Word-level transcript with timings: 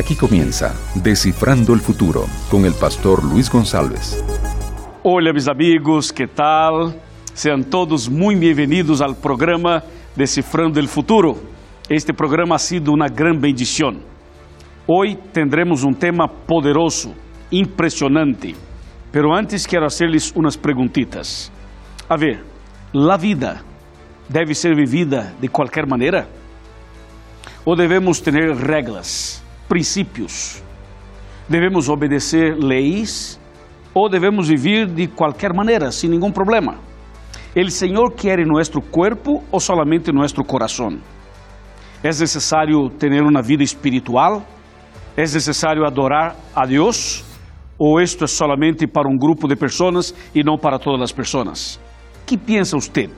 Aquí 0.00 0.16
comienza 0.16 0.74
Descifrando 0.94 1.74
el 1.74 1.80
Futuro 1.80 2.24
con 2.50 2.64
el 2.64 2.72
pastor 2.72 3.22
Luis 3.22 3.50
González. 3.50 4.24
Hola 5.02 5.30
mis 5.30 5.46
amigos, 5.46 6.10
¿qué 6.10 6.26
tal? 6.26 6.98
Sean 7.34 7.64
todos 7.64 8.08
muy 8.08 8.34
bienvenidos 8.34 9.02
al 9.02 9.14
programa 9.16 9.82
Descifrando 10.16 10.80
el 10.80 10.88
Futuro. 10.88 11.36
Este 11.86 12.14
programa 12.14 12.54
ha 12.54 12.58
sido 12.58 12.92
una 12.92 13.08
gran 13.08 13.38
bendición. 13.38 14.00
Hoy 14.86 15.18
tendremos 15.34 15.84
un 15.84 15.94
tema 15.94 16.26
poderoso, 16.26 17.12
impresionante, 17.50 18.54
pero 19.12 19.34
antes 19.34 19.66
quiero 19.66 19.84
hacerles 19.84 20.32
unas 20.34 20.56
preguntitas. 20.56 21.52
A 22.08 22.16
ver, 22.16 22.42
¿la 22.94 23.18
vida 23.18 23.62
debe 24.30 24.54
ser 24.54 24.74
vivida 24.74 25.34
de 25.38 25.50
cualquier 25.50 25.86
manera? 25.86 26.26
¿O 27.66 27.76
debemos 27.76 28.22
tener 28.22 28.56
reglas, 28.56 29.44
princípios? 29.70 30.60
¿Debemos 31.48 31.88
obedecer 31.88 32.58
leis? 32.58 33.38
¿O 33.94 34.08
debemos 34.08 34.48
vivir 34.48 34.88
de 34.88 35.08
cualquier 35.08 35.54
manera, 35.54 35.92
sin 35.92 36.10
ningún 36.10 36.32
problema? 36.32 36.78
¿El 37.54 37.70
Señor 37.70 38.14
quiere 38.14 38.44
nuestro 38.44 38.80
cuerpo 38.80 39.44
o 39.50 39.60
solamente 39.60 40.12
nuestro 40.12 40.44
corazón? 40.44 41.00
¿Es 42.02 42.20
necesario 42.20 42.88
tener 42.98 43.22
una 43.22 43.42
vida 43.42 43.62
espiritual? 43.62 44.44
¿Es 45.16 45.34
necesario 45.34 45.86
adorar 45.86 46.34
a 46.54 46.66
Dios? 46.66 47.24
¿O 47.78 48.00
esto 48.00 48.24
es 48.24 48.30
solamente 48.30 48.86
para 48.88 49.08
un 49.08 49.18
grupo 49.18 49.46
de 49.48 49.56
personas 49.56 50.14
y 50.34 50.42
no 50.42 50.56
para 50.56 50.78
todas 50.78 51.00
las 51.00 51.12
personas? 51.12 51.80
¿Qué 52.26 52.36
piensa 52.38 52.76
usted? 52.76 53.08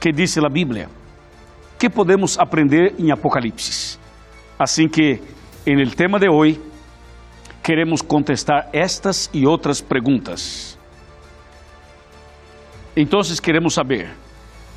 ¿Qué 0.00 0.10
dice 0.12 0.40
la 0.40 0.48
Biblia? 0.48 0.88
¿Qué 1.78 1.90
podemos 1.90 2.38
aprender 2.38 2.94
en 2.98 3.12
Apocalipsis? 3.12 3.98
Así 4.58 4.88
que 4.88 5.37
en 5.72 5.80
el 5.80 5.94
tema 5.94 6.18
de 6.18 6.28
hoy 6.30 6.58
queremos 7.62 8.02
contestar 8.02 8.70
estas 8.72 9.28
y 9.34 9.44
otras 9.44 9.82
preguntas. 9.82 10.78
Entonces 12.96 13.38
queremos 13.38 13.74
saber, 13.74 14.08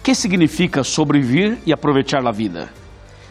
¿qué 0.03 0.13
significa 0.13 0.83
sobrevivir 0.83 1.59
y 1.65 1.71
aprovechar 1.71 2.21
la 2.21 2.33
vida? 2.33 2.69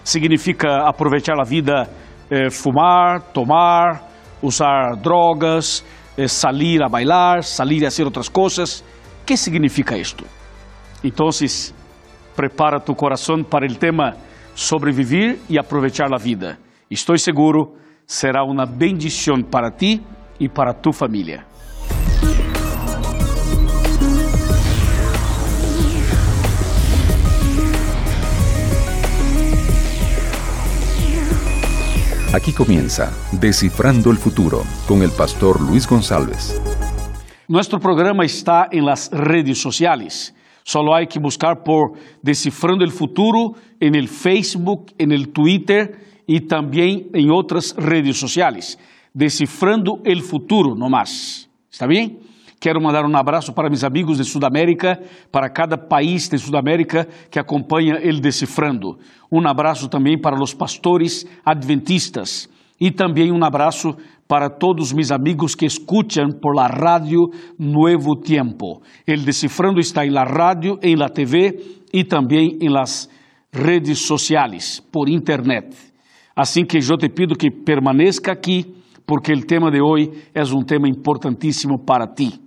¿Significa 0.02 0.88
aprovechar 0.88 1.36
la 1.36 1.44
vida, 1.44 1.86
eh, 2.30 2.48
fumar, 2.48 3.30
tomar, 3.30 4.08
usar 4.40 4.98
drogas, 5.02 5.84
eh, 6.16 6.26
salir 6.26 6.82
a 6.82 6.88
bailar, 6.88 7.44
salir 7.44 7.84
a 7.84 7.88
hacer 7.88 8.06
otras 8.06 8.30
cosas? 8.30 8.82
¿Qué 9.26 9.36
significa 9.36 9.94
esto? 9.96 10.24
Entonces, 11.02 11.74
prepara 12.34 12.80
tu 12.80 12.94
corazón 12.94 13.44
para 13.44 13.66
el 13.66 13.78
tema 13.78 14.14
sobrevivir 14.54 15.40
y 15.46 15.58
aprovechar 15.58 16.08
la 16.08 16.16
vida. 16.16 16.58
Estoy 16.90 17.20
seguro, 17.20 17.76
será 18.04 18.42
una 18.42 18.66
bendición 18.66 19.44
para 19.44 19.76
ti 19.76 20.02
y 20.40 20.48
para 20.48 20.82
tu 20.82 20.92
familia. 20.92 21.46
Aquí 32.34 32.52
comienza 32.52 33.12
Descifrando 33.30 34.10
el 34.10 34.16
Futuro 34.16 34.64
con 34.88 35.02
el 35.02 35.12
pastor 35.12 35.60
Luis 35.60 35.86
González. 35.86 36.60
Nuestro 37.46 37.78
programa 37.78 38.24
está 38.24 38.68
en 38.68 38.84
las 38.84 39.12
redes 39.12 39.62
sociales. 39.62 40.34
Solo 40.64 40.92
hay 40.92 41.06
que 41.06 41.20
buscar 41.20 41.62
por 41.62 41.92
Descifrando 42.20 42.84
el 42.84 42.90
Futuro 42.90 43.54
en 43.78 43.94
el 43.94 44.08
Facebook, 44.08 44.92
en 44.98 45.12
el 45.12 45.28
Twitter 45.28 46.09
y 46.30 46.42
también 46.42 47.08
en 47.12 47.28
otras 47.32 47.74
redes 47.76 48.16
sociales. 48.16 48.78
Descifrando 49.12 49.98
el 50.04 50.22
Futuro, 50.22 50.76
no 50.76 50.88
más. 50.88 51.50
¿Está 51.68 51.88
bien? 51.88 52.20
Quero 52.60 52.80
mandar 52.80 53.04
um 53.04 53.16
abraço 53.16 53.52
para 53.52 53.68
meus 53.68 53.82
amigos 53.82 54.16
de 54.16 54.22
Sudamérica, 54.22 55.00
para 55.32 55.50
cada 55.50 55.76
país 55.76 56.28
de 56.28 56.38
Sudamérica 56.38 57.08
que 57.28 57.40
acompanha 57.40 57.94
el 58.00 58.20
Decifrando. 58.20 58.96
Um 59.32 59.44
abraço 59.48 59.88
também 59.88 60.20
para 60.20 60.40
os 60.40 60.54
pastores 60.54 61.26
adventistas 61.44 62.48
e 62.80 62.92
também 62.92 63.32
um 63.32 63.44
abraço 63.44 63.96
para 64.28 64.48
todos 64.48 64.92
meus 64.92 65.10
amigos 65.10 65.56
que 65.56 65.66
escutam 65.66 66.28
por 66.40 66.54
la 66.54 66.68
rádio 66.68 67.30
Nuevo 67.58 68.14
Tiempo. 68.14 68.82
El 69.04 69.24
Decifrando 69.24 69.80
está 69.80 70.06
em 70.06 70.10
la 70.10 70.22
rádio, 70.22 70.78
em 70.80 70.94
la 70.94 71.08
TV 71.08 71.58
e 71.92 72.04
também 72.04 72.56
em 72.60 72.68
las 72.68 73.10
redes 73.52 74.06
sociais, 74.06 74.78
por 74.92 75.08
internet. 75.08 75.90
Assim 76.34 76.64
que 76.64 76.78
eu 76.78 76.96
te 76.96 77.08
pido 77.08 77.36
que 77.36 77.50
permaneça 77.50 78.30
aqui, 78.30 78.74
porque 79.06 79.32
o 79.32 79.44
tema 79.44 79.70
de 79.70 79.80
hoje 79.80 80.10
é 80.34 80.42
um 80.44 80.62
tema 80.62 80.88
importantíssimo 80.88 81.78
para 81.78 82.06
ti. 82.06 82.40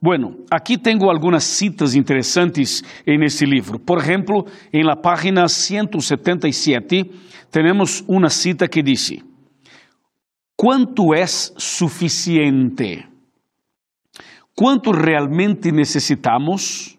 Bueno, 0.00 0.44
aqui 0.50 0.76
tenho 0.76 1.08
algumas 1.08 1.44
citas 1.44 1.94
interessantes 1.94 2.82
este 3.06 3.46
livro. 3.46 3.78
Por 3.78 3.98
exemplo, 3.98 4.46
em 4.72 4.82
la 4.82 4.96
página 4.96 5.46
177 5.46 7.08
temos 7.52 8.02
uma 8.08 8.28
cita 8.28 8.66
que 8.66 8.82
diz: 8.82 9.22
¿Quanto 10.56 11.14
é 11.14 11.24
suficiente? 11.26 13.06
¿Quanto 14.56 14.90
realmente 14.90 15.70
necessitamos? 15.70 16.98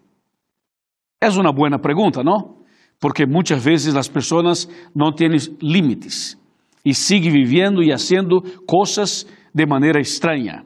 É 1.20 1.28
uma 1.28 1.52
boa 1.52 1.78
pergunta, 1.78 2.22
não? 2.22 2.63
Porque 3.00 3.26
muitas 3.26 3.62
vezes 3.62 3.94
as 3.96 4.08
pessoas 4.08 4.68
não 4.94 5.12
têm 5.12 5.28
limites 5.60 6.38
e 6.84 6.94
seguem 6.94 7.30
vivendo 7.30 7.82
e 7.82 7.90
fazendo 7.90 8.42
coisas 8.66 9.26
de 9.52 9.66
maneira 9.66 10.00
estranha. 10.00 10.64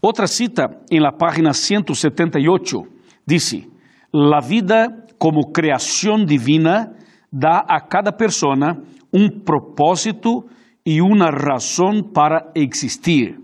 Otra 0.00 0.26
cita 0.26 0.82
en 0.90 1.02
la 1.02 1.12
página 1.12 1.52
178 1.52 2.82
dice, 3.24 3.68
la 4.12 4.40
vida 4.40 5.06
como 5.18 5.52
creación 5.52 6.26
divina 6.26 6.92
da 7.30 7.64
a 7.68 7.86
cada 7.88 8.16
persona 8.16 8.82
un 9.12 9.42
propósito 9.44 10.46
y 10.84 11.00
una 11.00 11.30
razón 11.30 12.12
para 12.12 12.50
existir. 12.54 13.38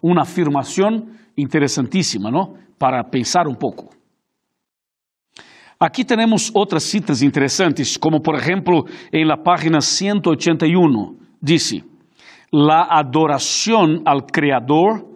Una 0.00 0.22
afirmación 0.22 1.18
interesantísima, 1.36 2.30
¿no? 2.30 2.54
Para 2.78 3.04
pensar 3.10 3.46
un 3.46 3.56
poco. 3.56 3.90
Aquí 5.84 6.04
tenemos 6.04 6.52
otras 6.54 6.84
citas 6.84 7.22
interesantes, 7.22 7.98
como 7.98 8.22
por 8.22 8.36
ejemplo 8.36 8.84
en 9.10 9.26
la 9.26 9.42
página 9.42 9.80
181, 9.80 11.16
dice, 11.40 11.82
la 12.52 12.86
adoración 12.88 14.00
al 14.04 14.26
Creador 14.26 15.08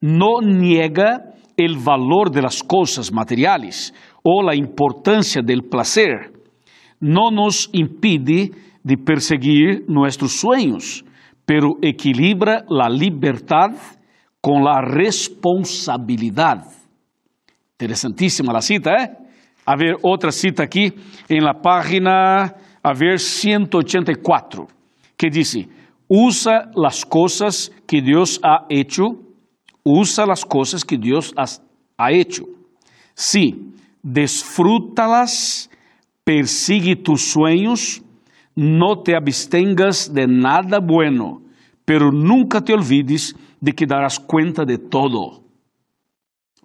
no 0.00 0.40
niega 0.42 1.34
el 1.56 1.76
valor 1.78 2.32
de 2.32 2.42
las 2.42 2.64
cosas 2.64 3.12
materiales 3.12 3.94
o 4.24 4.42
la 4.42 4.56
importancia 4.56 5.40
del 5.40 5.62
placer. 5.62 6.32
No 6.98 7.30
nos 7.30 7.70
impide 7.72 8.50
de 8.82 8.96
perseguir 8.96 9.84
nuestros 9.86 10.32
sueños, 10.32 11.04
pero 11.46 11.76
equilibra 11.80 12.64
la 12.68 12.88
libertad 12.88 13.70
con 14.40 14.64
la 14.64 14.80
responsabilidad. 14.80 16.64
Interesantísima 17.78 18.52
la 18.52 18.60
cita, 18.60 18.90
¿eh? 18.96 19.27
A 19.68 19.76
ver, 19.76 19.96
otra 20.02 20.32
cita 20.32 20.62
aquí 20.62 20.92
en 21.28 21.44
la 21.44 21.60
página, 21.60 22.54
a 22.82 22.92
ver, 22.94 23.18
184, 23.18 24.66
que 25.14 25.28
dice, 25.28 25.68
usa 26.08 26.70
las 26.74 27.04
cosas 27.04 27.70
que 27.86 28.00
Dios 28.00 28.40
ha 28.42 28.64
hecho 28.70 29.28
usa 29.88 30.26
las 30.26 30.44
cosas 30.44 30.84
que 30.84 30.98
has, 31.36 31.62
ha 31.96 32.12
hecho. 32.12 32.44
Sí, 33.14 33.72
disfrútalas, 34.02 35.70
persigue 36.24 36.96
tus 36.96 37.32
sueños, 37.32 38.02
no 38.54 39.02
te 39.02 39.16
abstengas 39.16 40.12
de 40.12 40.26
nada 40.26 40.78
bueno, 40.80 41.40
pero 41.84 42.12
nunca 42.12 42.60
te 42.60 42.74
olvides 42.74 43.34
de 43.60 43.72
que 43.72 43.86
darás 43.86 44.18
cuenta 44.20 44.64
de 44.64 44.78
todo. 44.78 45.42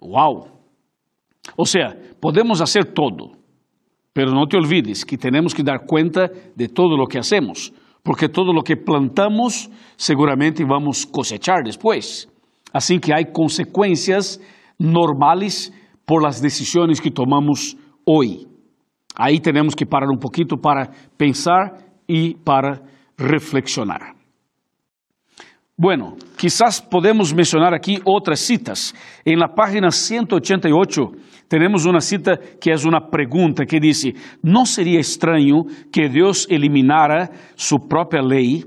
Wow. 0.00 0.53
O 1.56 1.66
sea, 1.66 1.96
podemos 2.20 2.60
hacer 2.60 2.92
todo, 2.92 3.32
pero 4.12 4.32
no 4.32 4.46
te 4.46 4.56
olvides 4.56 5.04
que 5.04 5.18
tenemos 5.18 5.54
que 5.54 5.62
dar 5.62 5.86
cuenta 5.86 6.30
de 6.54 6.68
todo 6.68 6.96
lo 6.96 7.06
que 7.06 7.18
hacemos, 7.18 7.72
porque 8.02 8.28
todo 8.28 8.52
lo 8.52 8.62
que 8.62 8.76
plantamos 8.76 9.70
seguramente 9.96 10.64
vamos 10.64 11.06
cosechar 11.06 11.62
después. 11.64 12.28
Assim 12.72 12.98
que 12.98 13.12
há 13.12 13.24
consequências 13.24 14.40
normais 14.78 15.72
por 16.04 16.26
as 16.26 16.40
decisões 16.40 17.00
que 17.00 17.10
tomamos 17.10 17.76
hoje. 18.04 18.46
Aí 19.16 19.40
temos 19.40 19.74
que 19.74 19.86
parar 19.86 20.08
um 20.10 20.18
pouquinho 20.18 20.58
para 20.60 20.90
pensar 21.16 21.78
e 22.08 22.34
para 22.44 22.82
reflexionar. 23.16 24.14
Bueno, 25.76 26.16
quizás 26.36 26.80
podemos 26.80 27.32
mencionar 27.32 27.74
aqui 27.74 28.00
outras 28.04 28.40
citas. 28.40 28.94
Em 29.26 29.36
la 29.36 29.48
página 29.48 29.90
188 29.90 31.12
temos 31.48 31.84
uma 31.84 32.00
cita 32.00 32.36
que 32.60 32.70
é 32.70 32.74
uma 32.86 33.00
pergunta 33.00 33.64
que 33.64 33.78
diz: 33.78 34.04
Não 34.42 34.64
seria 34.64 34.98
estranho 34.98 35.64
que 35.92 36.08
Deus 36.08 36.46
eliminara 36.50 37.30
sua 37.56 37.78
própria 37.78 38.22
lei 38.22 38.64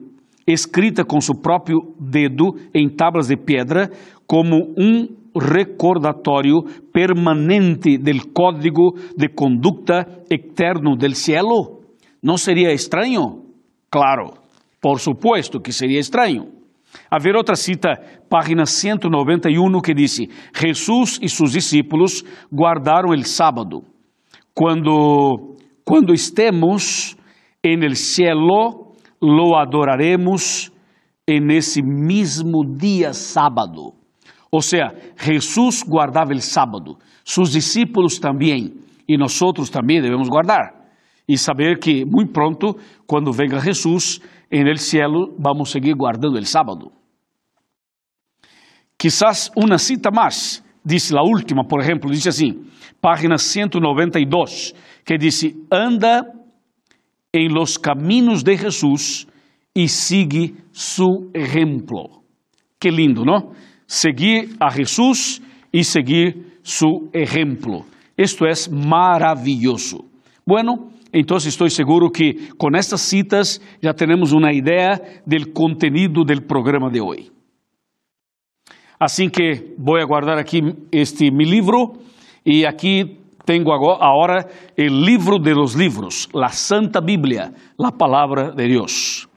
escrita 0.47 1.03
com 1.03 1.19
seu 1.19 1.35
próprio 1.35 1.77
dedo 1.99 2.55
em 2.73 2.87
tábuas 2.89 3.27
de 3.27 3.35
pedra, 3.35 3.91
como 4.25 4.73
um 4.77 5.07
recordatório 5.35 6.63
permanente 6.93 7.97
del 7.97 8.31
código 8.31 8.93
de 9.15 9.29
conduta 9.29 10.07
eterno 10.29 10.95
del 10.95 11.15
cielo? 11.15 11.81
¿No 12.21 12.37
sería 12.37 12.71
extraño? 12.71 13.43
Claro, 13.89 14.33
por 14.81 14.99
supuesto 14.99 15.59
que 15.59 15.71
sería 15.71 15.99
extraño. 15.99 16.56
A 17.09 17.19
ver 17.19 17.35
outra 17.35 17.55
cita, 17.55 17.95
página 18.29 18.65
191, 18.65 19.81
que 19.81 19.93
diz: 19.93 20.19
Jesus 20.53 21.19
e 21.21 21.29
seus 21.29 21.51
discípulos 21.51 22.23
guardaram 22.51 23.09
o 23.09 23.23
sábado. 23.25 23.83
Quando, 24.53 25.55
quando 25.83 26.13
estemos 26.13 27.15
en 27.63 27.83
el 27.83 27.95
cielo, 27.95 28.93
lo 29.21 29.57
adoraremos 29.57 30.71
en 31.25 31.51
ese 31.51 31.81
mismo 31.81 32.63
día 32.63 33.13
sábado. 33.13 33.93
Ou 34.49 34.61
seja, 34.61 34.95
Jesus 35.17 35.83
guardava 35.83 36.33
o 36.33 36.41
sábado, 36.41 36.97
seus 37.23 37.51
discípulos 37.51 38.17
também, 38.17 38.73
e 39.07 39.17
nós 39.17 39.37
também 39.71 40.01
devemos 40.01 40.29
guardar. 40.29 40.73
E 41.27 41.37
saber 41.37 41.79
que 41.79 42.05
muito 42.05 42.31
pronto, 42.31 42.77
quando 43.05 43.33
venga 43.33 43.59
Jesus, 43.59 44.21
em 44.51 44.67
el 44.67 44.77
cielo 44.77 45.33
vamos 45.37 45.71
seguir 45.71 45.95
guardando 45.95 46.37
o 46.37 46.45
sábado. 46.45 46.91
Quizás 48.97 49.51
uma 49.55 49.77
cita 49.77 50.09
mais, 50.11 50.63
diz 50.83 51.13
a 51.13 51.21
última, 51.21 51.63
por 51.63 51.81
exemplo, 51.81 52.09
diz 52.09 52.25
assim, 52.25 52.65
página 52.99 53.37
192, 53.37 54.73
que 55.05 55.17
diz: 55.17 55.43
Anda 55.71 56.25
em 57.33 57.47
los 57.49 57.77
caminos 57.77 58.43
de 58.43 58.57
Jesus 58.57 59.27
e 59.75 59.87
sigue 59.87 60.55
su 60.71 61.29
exemplo. 61.33 62.23
Que 62.79 62.89
lindo, 62.89 63.23
não? 63.23 63.51
Seguir 63.85 64.55
a 64.59 64.69
Jesus 64.69 65.41
e 65.71 65.83
seguir 65.83 66.59
su 66.63 67.09
exemplo. 67.13 67.85
Isto 68.17 68.45
é 68.45 68.53
maravilhoso. 68.71 70.05
Bueno, 70.45 70.91
então 71.13 71.37
estou 71.37 71.69
seguro 71.69 72.09
que 72.09 72.49
com 72.57 72.69
estas 72.75 73.01
citas 73.01 73.61
já 73.81 73.93
temos 73.93 74.31
uma 74.31 74.53
ideia 74.53 75.01
do 75.25 75.51
contenido 75.51 76.23
do 76.23 76.41
programa 76.41 76.89
de 76.89 77.01
hoje. 77.01 77.31
Assim 78.99 79.29
que 79.29 79.75
vou 79.77 79.95
guardar 80.07 80.37
aqui 80.37 80.61
este 80.91 81.31
meu 81.31 81.47
livro 81.47 81.93
e 82.45 82.65
aqui 82.65 83.17
tenho 83.45 83.71
agora 83.71 84.49
o 84.77 84.83
livro 84.83 85.39
de 85.39 85.53
los 85.53 85.73
livros, 85.73 86.27
a 86.35 86.49
Santa 86.49 86.99
Bíblia, 86.99 87.53
a 87.79 87.91
palavra 87.91 88.51
de 88.51 88.67
Deus. 88.67 89.27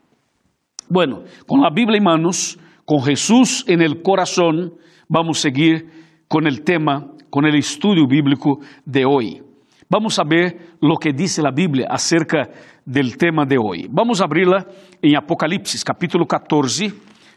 Bueno, 0.90 1.23
com 1.46 1.64
a 1.64 1.70
Bíblia 1.70 1.99
em 1.99 2.02
manos, 2.02 2.58
com 2.84 2.99
Jesus 2.99 3.64
en 3.69 3.82
el 3.82 4.02
corazón, 4.02 4.73
vamos 5.08 5.40
seguir 5.40 5.87
com 6.26 6.38
o 6.38 6.56
tema, 6.64 7.14
com 7.31 7.40
o 7.40 7.56
estudo 7.56 8.06
bíblico 8.08 8.61
de 8.84 9.05
hoje. 9.05 9.50
Vamos 9.92 10.20
a 10.20 10.22
ver 10.22 10.76
lo 10.81 10.94
que 10.98 11.12
dice 11.12 11.42
la 11.42 11.50
Biblia 11.50 11.88
acerca 11.90 12.48
del 12.84 13.16
tema 13.16 13.44
de 13.44 13.58
hoy. 13.58 13.88
Vamos 13.90 14.20
a 14.20 14.25
abrirla 14.25 14.64
en 15.02 15.16
Apocalipsis, 15.16 15.84
capítulo 15.84 16.26
14, 16.26 16.92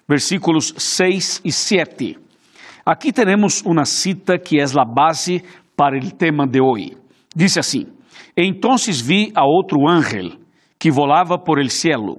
versículos 0.08 0.72
6 0.78 1.42
y 1.46 1.52
7. 1.52 2.20
Aquí 2.86 3.12
tenemos 3.12 3.64
una 3.64 3.86
cita 3.86 4.38
que 4.38 4.62
es 4.62 4.76
la 4.76 4.86
base 4.86 5.44
para 5.76 5.98
el 5.98 6.14
tema 6.14 6.46
de 6.46 6.60
hoy. 6.62 6.96
Dice 7.34 7.60
así: 7.60 7.88
Entonces 8.36 9.04
vi 9.04 9.32
a 9.34 9.46
otro 9.48 9.90
ángel 9.90 10.38
que 10.78 10.92
volaba 10.92 11.44
por 11.44 11.60
el 11.60 11.72
cielo 11.72 12.18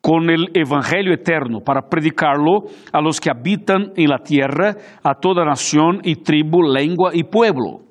con 0.00 0.30
el 0.30 0.50
evangelio 0.52 1.14
eterno 1.14 1.60
para 1.60 1.82
predicarlo 1.82 2.64
a 2.92 3.00
los 3.00 3.20
que 3.20 3.30
habitan 3.30 3.92
en 3.94 4.08
la 4.08 4.18
tierra, 4.18 4.74
a 5.04 5.14
toda 5.14 5.44
nación 5.44 6.00
y 6.02 6.16
tribu, 6.16 6.60
lengua 6.60 7.12
y 7.14 7.22
pueblo 7.22 7.89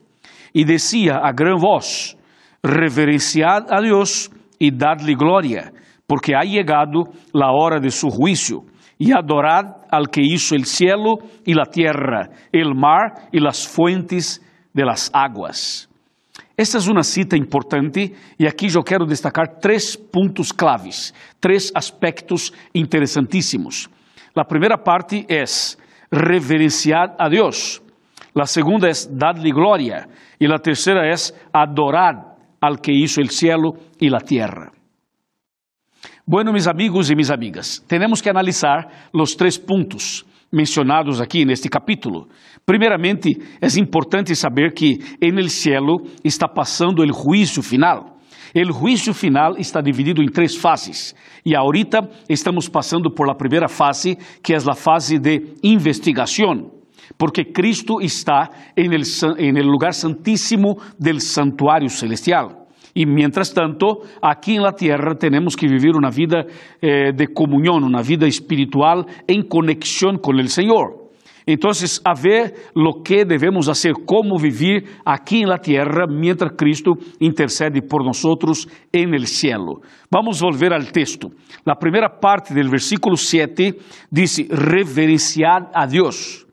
e 0.53 0.65
decía 0.65 1.19
a 1.23 1.31
gran 1.31 1.57
voz, 1.57 2.17
reverenciad 2.63 3.71
a 3.71 3.81
Dios 3.81 4.29
y 4.59 4.71
dadle 4.71 5.15
gloria, 5.15 5.71
porque 6.07 6.35
ha 6.35 6.43
llegado 6.43 7.13
la 7.33 7.51
hora 7.51 7.79
de 7.79 7.91
su 7.91 8.09
juicio, 8.09 8.65
y 8.97 9.11
adorad 9.11 9.85
al 9.89 10.09
que 10.09 10.21
hizo 10.21 10.55
el 10.55 10.65
cielo 10.65 11.19
y 11.45 11.53
la 11.53 11.65
tierra, 11.65 12.29
el 12.51 12.75
mar 12.75 13.29
y 13.31 13.39
las 13.39 13.67
fuentes 13.67 14.41
de 14.73 14.85
las 14.85 15.09
aguas. 15.13 15.87
Esta 16.57 16.77
é 16.77 16.91
uma 16.91 17.03
cita 17.03 17.37
importante 17.37 18.13
e 18.37 18.45
aqui 18.45 18.67
eu 18.67 18.83
quero 18.83 19.05
destacar 19.05 19.47
três 19.61 19.95
pontos 19.95 20.51
claves, 20.51 21.13
três 21.39 21.71
aspectos 21.73 22.51
interessantíssimos. 22.75 23.87
A 24.35 24.43
primeira 24.43 24.77
parte 24.77 25.25
é 25.29 25.43
reverenciar 26.11 27.15
a 27.17 27.29
Deus. 27.29 27.81
La 28.39 28.45
segunda 28.45 28.87
es 28.87 29.09
darle 29.11 29.51
gloria. 29.51 30.07
Y 30.39 30.47
la 30.47 30.59
tercera 30.59 31.11
es 31.11 31.35
adorar 31.51 32.37
al 32.61 32.79
que 32.79 32.93
hizo 32.93 33.19
el 33.19 33.31
cielo 33.31 33.73
y 33.99 34.07
la 34.07 34.21
tierra. 34.21 34.71
Bueno, 36.25 36.53
mis 36.53 36.65
amigos 36.65 37.11
y 37.11 37.17
mis 37.17 37.29
amigas, 37.31 37.83
tenemos 37.85 38.21
que 38.21 38.29
analizar 38.29 39.09
los 39.11 39.35
tres 39.35 39.59
puntos 39.59 40.25
mencionados 40.51 41.19
aqui 41.19 41.43
neste 41.43 41.67
capítulo. 41.67 42.29
Primeiramente, 42.65 43.37
é 43.59 43.67
importante 43.77 44.33
saber 44.35 44.73
que 44.73 44.99
en 45.19 45.37
el 45.37 45.49
cielo 45.49 45.97
está 46.23 46.47
passando 46.47 47.03
o 47.03 47.13
juízo 47.13 47.61
final. 47.61 48.15
O 48.55 48.73
juízo 48.73 49.13
final 49.13 49.57
está 49.57 49.81
dividido 49.81 50.23
em 50.23 50.29
três 50.31 50.55
fases. 50.55 51.13
E 51.45 51.57
ahorita 51.57 52.07
estamos 52.29 52.69
passando 52.69 53.11
por 53.11 53.27
la 53.27 53.35
primeira 53.35 53.67
fase, 53.67 54.17
que 54.41 54.53
é 54.53 54.57
a 54.57 54.75
fase 54.75 55.19
de 55.19 55.55
investigação 55.61 56.78
porque 57.17 57.51
Cristo 57.51 57.99
está 58.01 58.49
en 58.75 58.93
el, 58.93 59.03
en 59.37 59.57
el 59.57 59.65
lugar 59.65 59.93
santíssimo 59.93 60.77
del 60.97 61.21
santuário 61.21 61.89
celestial. 61.89 62.59
E, 62.93 63.05
mientras 63.05 63.53
tanto, 63.53 64.01
aqui 64.21 64.55
en 64.55 64.63
la 64.63 64.73
tierra 64.73 65.15
tenemos 65.15 65.55
que 65.55 65.67
vivir 65.67 65.95
una 65.95 66.09
vida 66.09 66.45
eh, 66.81 67.11
de 67.13 67.27
comunión, 67.33 67.83
una 67.83 68.01
vida 68.01 68.27
espiritual 68.27 69.05
en 69.27 69.43
conexión 69.47 70.17
con 70.17 70.39
el 70.39 70.49
Señor. 70.49 71.09
Entonces, 71.45 71.99
a 72.05 72.13
ver 72.13 72.53
lo 72.75 73.01
que 73.03 73.25
debemos 73.25 73.69
hacer, 73.69 73.93
cómo 74.05 74.37
vivir 74.37 74.83
aquí 75.03 75.41
en 75.41 75.49
la 75.49 75.57
tierra 75.57 76.05
mientras 76.07 76.53
Cristo 76.55 76.93
intercede 77.19 77.81
por 77.81 78.05
nosotros 78.05 78.67
en 78.91 79.15
el 79.15 79.25
cielo. 79.25 79.81
Vamos 80.11 80.41
a 80.41 80.45
volver 80.45 80.73
al 80.73 80.91
texto. 80.91 81.29
La 81.65 81.73
primera 81.73 82.19
parte 82.19 82.53
del 82.53 82.69
versículo 82.69 83.15
7 83.15 83.75
dice, 84.11 84.45
reverenciar 84.49 85.71
a 85.73 85.87
Dios. 85.87 86.45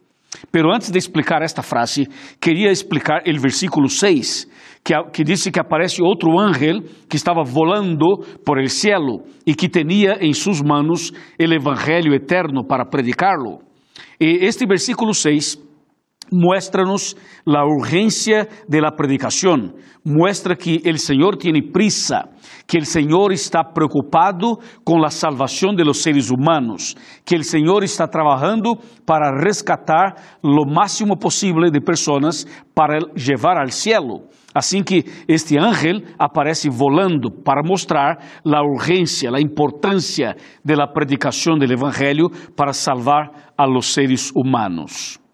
Pero 0.50 0.72
antes 0.72 0.90
de 0.90 0.98
explicar 0.98 1.42
esta 1.42 1.62
frase, 1.62 2.08
queria 2.40 2.70
explicar 2.70 3.22
o 3.26 3.40
versículo 3.40 3.88
6, 3.88 4.48
que, 4.82 4.94
que 5.12 5.24
diz 5.24 5.50
que 5.50 5.60
aparece 5.60 6.02
outro 6.02 6.38
ángel 6.38 6.82
que 7.08 7.16
estava 7.16 7.42
volando 7.42 8.24
por 8.44 8.58
el 8.58 8.70
cielo 8.70 9.24
e 9.44 9.54
que 9.54 9.68
tinha 9.68 10.18
em 10.20 10.32
suas 10.32 10.62
manos 10.62 11.12
o 11.38 11.52
evangelho 11.52 12.14
eterno 12.14 12.64
para 12.64 12.86
predicarlo. 12.86 13.60
E 14.20 14.46
este 14.46 14.66
versículo 14.66 15.12
6 15.12 15.65
muestra-nos 16.32 17.16
a 17.46 17.64
urgência 17.64 18.48
de 18.68 18.80
la 18.80 18.92
predicação, 18.92 19.72
muestra 20.04 20.54
que 20.54 20.80
o 20.84 20.98
Senhor 20.98 21.36
tem 21.36 21.60
prisa, 21.72 22.28
que 22.66 22.78
o 22.78 22.86
Senhor 22.86 23.32
está 23.32 23.64
preocupado 23.64 24.58
com 24.84 25.04
a 25.04 25.10
salvação 25.10 25.74
de 25.74 25.82
los 25.82 26.02
seres 26.02 26.30
humanos, 26.30 26.94
que 27.24 27.36
o 27.36 27.44
Senhor 27.44 27.82
está 27.82 28.06
trabalhando 28.06 28.76
para 29.04 29.42
rescatar 29.42 30.14
lo 30.42 30.64
máximo 30.64 31.16
possível 31.16 31.70
de 31.70 31.80
pessoas 31.80 32.46
para 32.74 32.98
levar 33.16 33.58
al 33.58 33.70
cielo. 33.70 34.28
Assim 34.54 34.82
que 34.82 35.04
este 35.28 35.58
ángel 35.58 36.00
aparece 36.18 36.70
volando 36.70 37.30
para 37.30 37.62
mostrar 37.62 38.18
a 38.44 38.62
urgência, 38.62 39.30
a 39.30 39.40
importância 39.40 40.34
de 40.64 40.74
la 40.74 40.86
predicação 40.86 41.58
do 41.58 41.70
Evangelho 41.70 42.30
para 42.56 42.72
salvar 42.72 43.52
a 43.58 43.66
los 43.66 43.92
seres 43.92 44.32
humanos. 44.34 45.25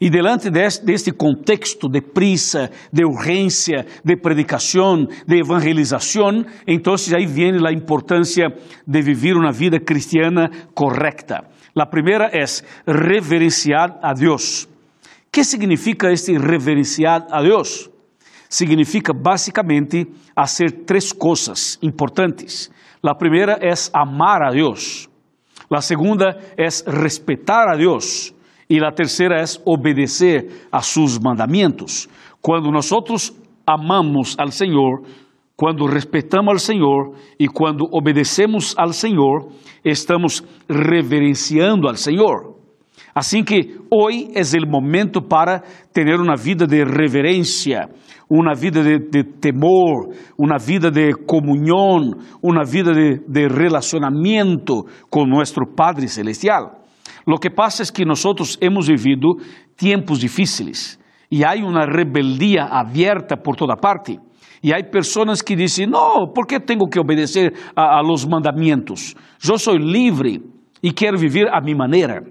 E 0.00 0.08
delante 0.08 0.48
deste 0.50 1.12
contexto 1.12 1.88
de 1.88 2.00
prisa, 2.00 2.70
de 2.92 3.04
urgência, 3.04 3.84
de 4.04 4.16
predicação, 4.16 5.06
de 5.26 5.40
evangelização, 5.40 6.44
então 6.66 6.94
aí 7.16 7.26
vem 7.26 7.66
a 7.66 7.72
importância 7.72 8.46
de 8.86 9.02
viver 9.02 9.36
uma 9.36 9.50
vida 9.50 9.80
cristiana 9.80 10.50
correcta. 10.72 11.44
A 11.76 11.86
primeira 11.86 12.30
é 12.32 12.44
reverenciar 12.86 13.98
a 14.02 14.12
Deus. 14.12 14.68
que 15.30 15.44
significa 15.44 16.10
este 16.10 16.32
reverenciar 16.38 17.26
a 17.30 17.42
Deus? 17.42 17.90
Significa 18.48 19.12
basicamente 19.12 20.06
fazer 20.34 20.84
três 20.86 21.12
coisas 21.12 21.78
importantes. 21.82 22.70
A 23.02 23.14
primeira 23.14 23.58
é 23.60 23.72
amar 23.92 24.42
a 24.42 24.50
Deus. 24.50 25.08
A 25.70 25.80
segunda 25.80 26.36
é 26.56 26.66
respeitar 26.90 27.68
a 27.68 27.76
Deus. 27.76 28.34
E 28.68 28.84
a 28.84 28.92
terceira 28.92 29.40
é 29.40 29.44
obedecer 29.64 30.66
a 30.70 30.80
seus 30.80 31.18
mandamentos. 31.18 32.08
Quando 32.42 32.70
nós 32.70 32.90
amamos 33.66 34.36
ao 34.38 34.50
Senhor, 34.50 35.02
Quando 35.58 35.86
respeitamos 35.86 36.52
ao 36.52 36.58
Senhor 36.60 37.14
e 37.36 37.48
quando 37.48 37.84
obedecemos 37.90 38.76
ao 38.78 38.92
Senhor, 38.92 39.48
estamos 39.84 40.40
reverenciando 40.70 41.88
ao 41.88 41.96
Senhor. 41.96 42.54
Assim 43.12 43.42
que 43.42 43.76
hoje 43.90 44.30
é 44.36 44.64
o 44.64 44.70
momento 44.70 45.20
para 45.20 45.60
ter 45.92 46.14
uma 46.14 46.36
vida 46.36 46.64
de 46.64 46.84
reverência, 46.84 47.88
uma 48.30 48.54
vida 48.54 48.84
de, 48.84 49.10
de 49.10 49.24
temor, 49.24 50.14
uma 50.38 50.58
vida 50.58 50.92
de 50.92 51.12
comunhão, 51.26 52.12
uma 52.40 52.62
vida 52.64 52.92
de, 52.92 53.18
de 53.26 53.48
relacionamento 53.48 54.86
com 55.10 55.26
nosso 55.26 55.66
Padre 55.74 56.06
Celestial. 56.06 56.77
Lo 57.28 57.36
que 57.36 57.50
pasa 57.50 57.82
es 57.82 57.92
que 57.92 58.06
nosotros 58.06 58.56
hemos 58.58 58.88
vivido 58.88 59.36
tiempos 59.76 60.18
difíciles 60.18 60.98
y 61.28 61.44
hay 61.44 61.60
una 61.60 61.84
rebeldía 61.84 62.64
abierta 62.64 63.36
por 63.36 63.54
toda 63.54 63.76
parte. 63.76 64.18
E 64.62 64.72
há 64.72 64.82
pessoas 64.82 65.42
que 65.42 65.54
dizem: 65.54 65.86
Não, 65.86 66.32
por 66.32 66.46
que 66.46 66.58
tenho 66.58 66.88
que 66.88 66.98
obedecer 66.98 67.52
a, 67.76 67.98
a 67.98 68.02
los 68.02 68.24
mandamentos? 68.24 69.14
Eu 69.46 69.58
sou 69.58 69.76
livre 69.76 70.40
e 70.82 70.90
quero 70.90 71.18
viver 71.18 71.48
a 71.52 71.60
minha 71.60 71.76
maneira. 71.76 72.24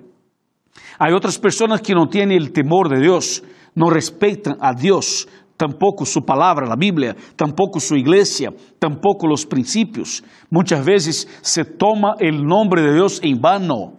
Há 0.97 1.13
outras 1.13 1.37
pessoas 1.37 1.79
que 1.79 1.93
não 1.93 2.07
têm 2.07 2.35
o 2.35 2.49
temor 2.49 2.89
de 2.89 2.99
Deus, 2.99 3.43
não 3.75 3.89
respeitam 3.89 4.57
a 4.59 4.73
Deus, 4.73 5.27
tampouco 5.55 6.07
sua 6.07 6.23
palavra, 6.23 6.73
a 6.73 6.75
Bíblia, 6.75 7.15
tampouco 7.35 7.79
sua 7.79 7.99
igreja, 7.99 8.51
tampouco 8.79 9.31
os 9.31 9.45
princípios. 9.45 10.23
Muitas 10.49 10.83
vezes 10.83 11.27
se 11.43 11.63
toma 11.63 12.15
o 12.19 12.31
nome 12.31 12.81
de 12.81 12.93
Deus 12.95 13.21
em 13.21 13.39
vano. 13.39 13.96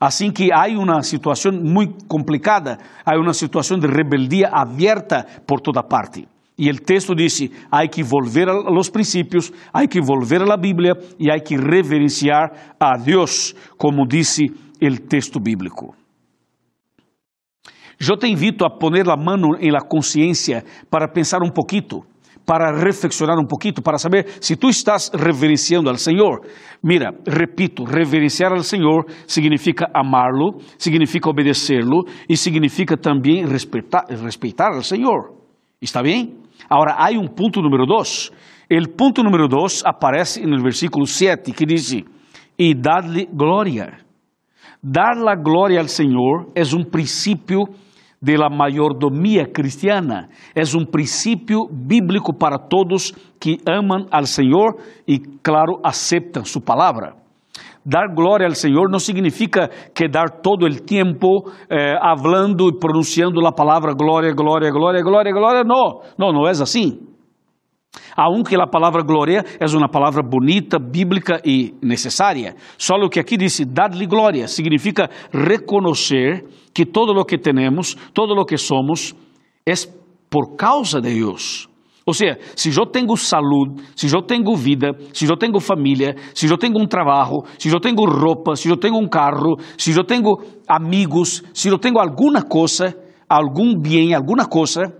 Assim 0.00 0.30
que 0.30 0.52
há 0.52 0.66
uma 0.68 1.02
situação 1.02 1.50
muito 1.52 2.04
complicada, 2.06 2.78
há 3.04 3.18
uma 3.18 3.34
situação 3.34 3.78
de 3.78 3.86
rebeldia 3.86 4.48
aberta 4.52 5.26
por 5.46 5.60
toda 5.60 5.82
parte. 5.82 6.28
E 6.56 6.70
o 6.70 6.76
texto 6.76 7.14
diz: 7.14 7.48
há 7.70 7.86
que 7.88 8.02
volver 8.02 8.48
a 8.48 8.52
los 8.52 8.90
princípios, 8.90 9.52
há 9.72 9.86
que 9.86 10.00
volver 10.00 10.40
la 10.42 10.56
Bíblia 10.56 10.92
e 11.18 11.30
há 11.30 11.38
que 11.40 11.56
reverenciar 11.56 12.74
a 12.78 12.96
Deus, 12.96 13.54
como 13.76 14.06
disse 14.06 14.46
o 14.80 15.00
texto 15.08 15.40
bíblico. 15.40 15.94
Eu 18.00 18.16
te 18.16 18.28
invito 18.28 18.64
a 18.64 18.70
poner 18.70 19.08
a 19.08 19.16
mão 19.16 19.56
em 19.58 19.72
la 19.72 19.80
consciência 19.80 20.64
para 20.88 21.08
pensar 21.08 21.42
um 21.42 21.50
pouquito, 21.50 22.04
para 22.48 22.72
reflexionar 22.72 23.38
um 23.38 23.44
pouquito, 23.44 23.82
para 23.82 23.98
saber 23.98 24.26
se 24.40 24.56
tu 24.56 24.70
estás 24.70 25.10
reverenciando 25.12 25.90
ao 25.90 25.96
Senhor. 25.96 26.40
Mira, 26.82 27.12
repito, 27.26 27.84
reverenciar 27.84 28.52
ao 28.52 28.62
Senhor 28.62 29.04
significa 29.26 29.90
amá-lo, 29.92 30.56
significa 30.78 31.28
obedecê-lo 31.28 32.06
e 32.26 32.38
significa 32.38 32.96
também 32.96 33.44
respeitar, 33.44 34.06
respeitar 34.08 34.74
ao 34.74 34.82
Senhor. 34.82 35.34
Está 35.82 36.02
bem? 36.02 36.38
Agora, 36.70 36.94
há 36.96 37.10
um 37.10 37.28
ponto 37.28 37.60
número 37.60 37.84
dois. 37.84 38.30
O 38.70 38.96
ponto 38.96 39.22
número 39.22 39.46
dois 39.46 39.82
aparece 39.84 40.40
no 40.46 40.62
versículo 40.62 41.06
7, 41.06 41.52
que 41.52 41.66
diz: 41.66 42.02
E 42.58 42.74
dá-lhe 42.74 43.26
glória. 43.26 43.98
Dar 44.82 45.16
la 45.16 45.34
glória 45.34 45.80
ao 45.80 45.88
Senhor 45.88 46.50
é 46.54 46.62
um 46.74 46.82
princípio 46.82 47.64
de 48.20 48.36
la 48.36 48.48
mayordomia 48.50 49.46
cristiana. 49.46 50.28
É 50.54 50.62
um 50.76 50.84
princípio 50.84 51.68
bíblico 51.70 52.32
para 52.32 52.58
todos 52.58 53.12
que 53.40 53.58
amam 53.66 54.06
ao 54.10 54.26
Senhor 54.26 54.76
e, 55.06 55.18
claro, 55.42 55.80
aceitam 55.82 56.44
sua 56.44 56.62
palavra. 56.62 57.14
Dar 57.84 58.08
glória 58.14 58.46
ao 58.46 58.54
Senhor 58.54 58.90
não 58.90 58.98
significa 58.98 59.70
quedar 59.94 60.40
todo 60.42 60.66
o 60.66 60.80
tempo 60.80 61.50
eh, 61.70 61.96
hablando 62.02 62.68
e 62.68 62.78
pronunciando 62.78 63.44
a 63.46 63.52
palavra 63.52 63.94
glória, 63.94 64.32
glória, 64.34 64.70
glória, 64.70 65.02
glória, 65.02 65.32
glória. 65.32 65.64
Não, 65.64 66.02
não, 66.18 66.32
não 66.32 66.46
é 66.46 66.50
assim. 66.50 67.00
Aunque 68.16 68.56
a 68.56 68.66
palavra 68.66 69.02
glória 69.02 69.44
é 69.60 69.76
uma 69.76 69.88
palavra 69.88 70.22
bonita, 70.22 70.78
bíblica 70.78 71.40
e 71.44 71.74
necessária. 71.82 72.54
Só 72.76 72.94
o 72.96 73.08
que 73.08 73.20
aqui 73.20 73.36
diz, 73.36 73.60
dar-lhe 73.66 74.06
glória, 74.06 74.48
significa 74.48 75.08
reconhecer 75.32 76.44
que 76.74 76.84
todo 76.84 77.12
o 77.12 77.24
que 77.24 77.38
temos, 77.38 77.94
todo 78.12 78.32
o 78.32 78.44
que 78.44 78.56
somos, 78.56 79.14
é 79.66 79.72
por 80.30 80.56
causa 80.56 81.00
de 81.00 81.14
Deus. 81.14 81.68
Ou 82.04 82.14
seja, 82.14 82.38
se 82.56 82.70
eu 82.70 82.86
tenho 82.86 83.14
saúde, 83.16 83.82
se 83.94 84.06
eu 84.06 84.22
tenho 84.22 84.56
vida, 84.56 84.92
se 85.12 85.26
eu 85.26 85.36
tenho 85.36 85.60
família, 85.60 86.16
se 86.34 86.46
eu 86.46 86.56
tenho 86.56 86.78
um 86.78 86.86
trabalho, 86.86 87.42
se 87.58 87.68
eu 87.68 87.78
tenho 87.78 88.02
roupa, 88.04 88.56
se 88.56 88.68
eu 88.68 88.78
tenho 88.78 88.96
um 88.96 89.06
carro, 89.06 89.56
se 89.76 89.92
eu 89.92 90.02
tenho 90.02 90.38
amigos, 90.66 91.42
se 91.52 91.68
eu 91.68 91.78
tenho 91.78 91.98
alguma 91.98 92.42
coisa, 92.42 92.96
algum 93.28 93.78
bem, 93.78 94.14
alguma 94.14 94.46
coisa, 94.46 94.90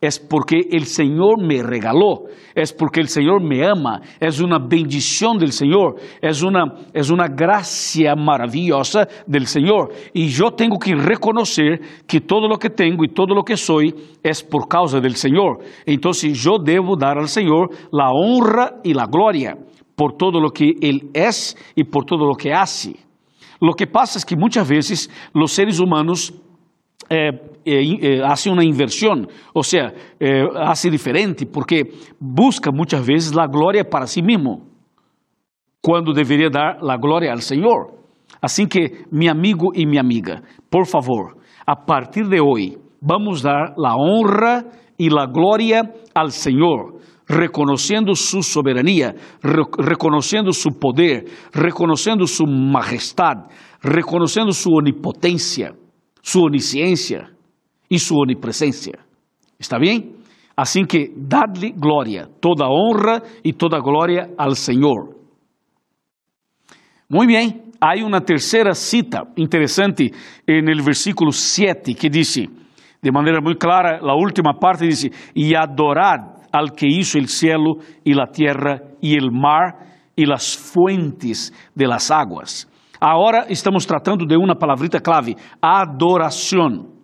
é 0.00 0.08
porque 0.28 0.68
o 0.72 0.84
Senhor 0.84 1.36
me 1.38 1.60
regalou, 1.60 2.28
é 2.54 2.62
porque 2.78 3.00
o 3.00 3.08
Senhor 3.08 3.40
me 3.40 3.60
ama, 3.62 4.00
é 4.20 4.28
uma 4.42 4.58
bendição 4.58 5.36
do 5.36 5.50
Senhor, 5.50 5.96
é 6.22 6.30
uma, 6.44 6.76
é 6.94 7.00
uma 7.12 7.26
graça 7.26 8.14
maravilhosa 8.16 9.08
do 9.26 9.46
Senhor. 9.46 9.92
E 10.14 10.30
eu 10.40 10.50
tenho 10.52 10.78
que 10.78 10.94
reconhecer 10.94 11.80
que 12.06 12.20
todo 12.20 12.46
o 12.46 12.58
que 12.58 12.70
tenho 12.70 13.04
e 13.04 13.08
todo 13.08 13.32
o 13.32 13.42
que 13.42 13.56
sou 13.56 13.82
é 13.82 14.30
por 14.48 14.68
causa 14.68 15.00
do 15.00 15.10
Senhor. 15.16 15.58
Então, 15.86 16.12
eu 16.24 16.58
devo 16.58 16.94
dar 16.94 17.18
ao 17.18 17.26
Senhor 17.26 17.68
a 17.92 18.12
honra 18.12 18.80
e 18.84 18.92
a 18.96 19.06
glória 19.06 19.58
por 19.96 20.12
todo 20.12 20.38
o 20.38 20.50
que 20.50 20.76
Ele 20.80 21.10
é 21.12 21.28
e 21.76 21.82
por 21.82 22.04
todo 22.04 22.22
o 22.24 22.36
que 22.36 22.52
hace. 22.52 23.08
Lo 23.60 23.74
que 23.74 23.88
pasa 23.88 24.18
es 24.18 24.24
que 24.24 24.36
muitas 24.36 24.68
vezes 24.68 25.10
os 25.34 25.50
seres 25.50 25.80
humanos 25.80 26.32
eh, 27.10 27.32
eh, 27.68 28.22
hace 28.24 28.48
uma 28.48 28.64
inversão, 28.64 29.26
ou 29.54 29.62
seja, 29.62 29.92
eh, 30.20 30.44
hace 30.56 30.90
diferente, 30.90 31.46
porque 31.46 31.84
busca 32.20 32.70
muitas 32.72 33.04
vezes 33.06 33.36
a 33.36 33.46
glória 33.46 33.84
para 33.84 34.06
si 34.06 34.22
mesmo, 34.22 34.66
quando 35.82 36.12
deveria 36.12 36.50
dar 36.50 36.78
a 36.82 36.96
glória 36.96 37.30
ao 37.30 37.38
Senhor. 37.38 37.98
Assim 38.40 38.66
que, 38.66 39.04
meu 39.10 39.30
amigo 39.30 39.72
e 39.74 39.86
minha 39.86 40.00
amiga, 40.00 40.42
por 40.70 40.86
favor, 40.86 41.36
a 41.66 41.76
partir 41.76 42.28
de 42.28 42.40
hoje, 42.40 42.78
vamos 43.00 43.42
dar 43.42 43.74
a 43.76 43.96
honra 43.96 44.64
e 44.98 45.08
a 45.08 45.26
glória 45.26 45.82
ao 46.14 46.28
Senhor, 46.28 47.00
reconhecendo 47.28 48.14
sua 48.14 48.42
soberania, 48.42 49.14
reconhecendo 49.78 50.52
seu 50.52 50.72
poder, 50.72 51.24
reconhecendo 51.52 52.26
sua 52.26 52.46
majestade, 52.46 53.44
reconhecendo 53.82 54.52
sua 54.52 54.78
onipotência 54.78 55.74
sua 56.28 56.44
onisciência 56.44 57.30
e 57.90 57.98
sua 57.98 58.22
onipresença. 58.22 58.92
Está 59.58 59.78
bem? 59.78 60.14
Assim 60.56 60.84
que 60.84 61.12
dá-lhe 61.16 61.70
glória, 61.70 62.28
toda 62.40 62.68
honra 62.68 63.22
e 63.44 63.52
toda 63.52 63.80
glória 63.80 64.30
ao 64.36 64.54
Senhor. 64.54 65.14
Muito 67.08 67.28
bem, 67.28 67.62
há 67.80 67.94
uma 68.04 68.20
terceira 68.20 68.74
cita 68.74 69.22
interessante 69.36 70.10
no 70.46 70.82
versículo 70.82 71.32
7 71.32 71.94
que 71.94 72.08
diz, 72.08 72.34
de 73.00 73.12
maneira 73.12 73.40
muito 73.40 73.58
clara, 73.58 74.00
a 74.02 74.14
última 74.16 74.58
parte 74.58 74.88
diz: 74.88 75.08
E 75.34 75.54
adorad 75.54 76.38
al 76.52 76.72
que 76.72 76.86
hizo 76.88 77.18
el 77.18 77.28
cielo 77.28 77.76
y 78.04 78.12
la 78.12 78.26
tierra 78.26 78.80
y 79.00 79.14
el 79.14 79.30
mar 79.30 79.86
y 80.16 80.26
las 80.26 80.56
fuentes 80.56 81.52
de 81.74 81.86
las 81.86 82.10
aguas. 82.10 82.68
Agora 83.00 83.46
estamos 83.48 83.86
tratando 83.86 84.26
de 84.26 84.36
uma 84.36 84.56
palavrita 84.56 85.00
clave: 85.00 85.36
adoração. 85.62 86.97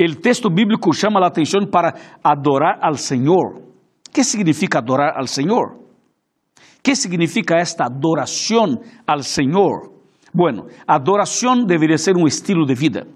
O 0.00 0.14
texto 0.14 0.48
bíblico 0.48 0.92
chama 0.92 1.18
a 1.18 1.26
atenção 1.26 1.66
para 1.66 1.92
adorar 2.22 2.78
ao 2.80 2.94
Senhor. 2.94 3.56
O 3.56 4.10
que 4.12 4.22
significa 4.22 4.78
adorar 4.78 5.18
ao 5.18 5.26
Senhor? 5.26 5.72
O 5.74 6.82
que 6.82 6.94
significa 6.94 7.56
esta 7.56 7.86
adoração 7.86 8.80
ao 9.04 9.22
Senhor? 9.24 9.92
Bueno, 10.32 10.66
adoração 10.86 11.64
deveria 11.64 11.98
ser 11.98 12.16
um 12.16 12.28
estilo 12.28 12.64
de 12.64 12.74
vida. 12.74 13.08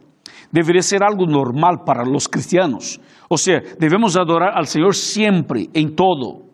Deveria 0.53 0.83
ser 0.83 1.05
algo 1.05 1.25
normal 1.25 1.85
para 1.85 2.03
os 2.03 2.27
cristianos. 2.27 2.99
Ou 3.31 3.39
seja, 3.39 3.63
devemos 3.79 4.17
adorar 4.17 4.59
ao 4.59 4.65
Senhor 4.65 4.93
sempre, 4.93 5.71
em 5.73 5.89
todo. 5.89 6.47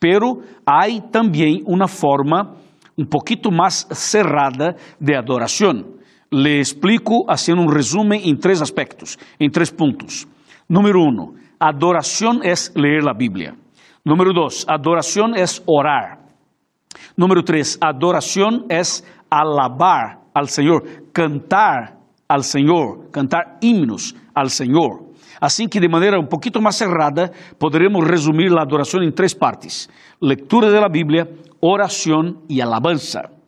Pero 0.00 0.42
há 0.66 0.86
também 1.12 1.62
uma 1.64 1.86
forma 1.86 2.56
um 2.98 3.04
poquito 3.04 3.52
mais 3.52 3.86
cerrada 3.92 4.74
de 5.00 5.14
adoração. 5.14 5.99
Le 6.32 6.60
explico 6.60 7.24
haciendo 7.28 7.60
um 7.62 7.66
resumo 7.66 8.14
em 8.14 8.36
três 8.36 8.62
aspectos, 8.62 9.18
em 9.40 9.50
três 9.50 9.70
pontos. 9.70 10.28
Número 10.68 11.00
um, 11.00 11.34
adoração 11.58 12.40
é 12.44 12.54
ler 12.76 13.08
a 13.08 13.12
Bíblia. 13.12 13.54
Número 14.04 14.32
dois, 14.32 14.64
adoração 14.68 15.34
é 15.34 15.44
orar. 15.66 16.20
Número 17.16 17.42
três, 17.42 17.76
adoração 17.80 18.64
é 18.70 18.80
alabar 19.28 20.20
al 20.32 20.46
Senhor, 20.46 20.82
cantar 21.12 21.96
al 22.28 22.44
Senhor, 22.44 23.10
cantar 23.10 23.58
himnos 23.60 24.14
al 24.32 24.48
Senhor. 24.48 25.10
Assim 25.40 25.66
que 25.66 25.80
de 25.80 25.88
maneira 25.88 26.20
um 26.20 26.26
pouquinho 26.26 26.62
mais 26.62 26.76
cerrada, 26.76 27.32
poderemos 27.58 28.08
resumir 28.08 28.56
a 28.56 28.62
adoração 28.62 29.02
em 29.02 29.10
três 29.10 29.34
partes: 29.34 29.88
leitura 30.22 30.70
da 30.70 30.88
Bíblia, 30.88 31.28
oração 31.60 32.42
e 32.48 32.62
alabanza. 32.62 33.39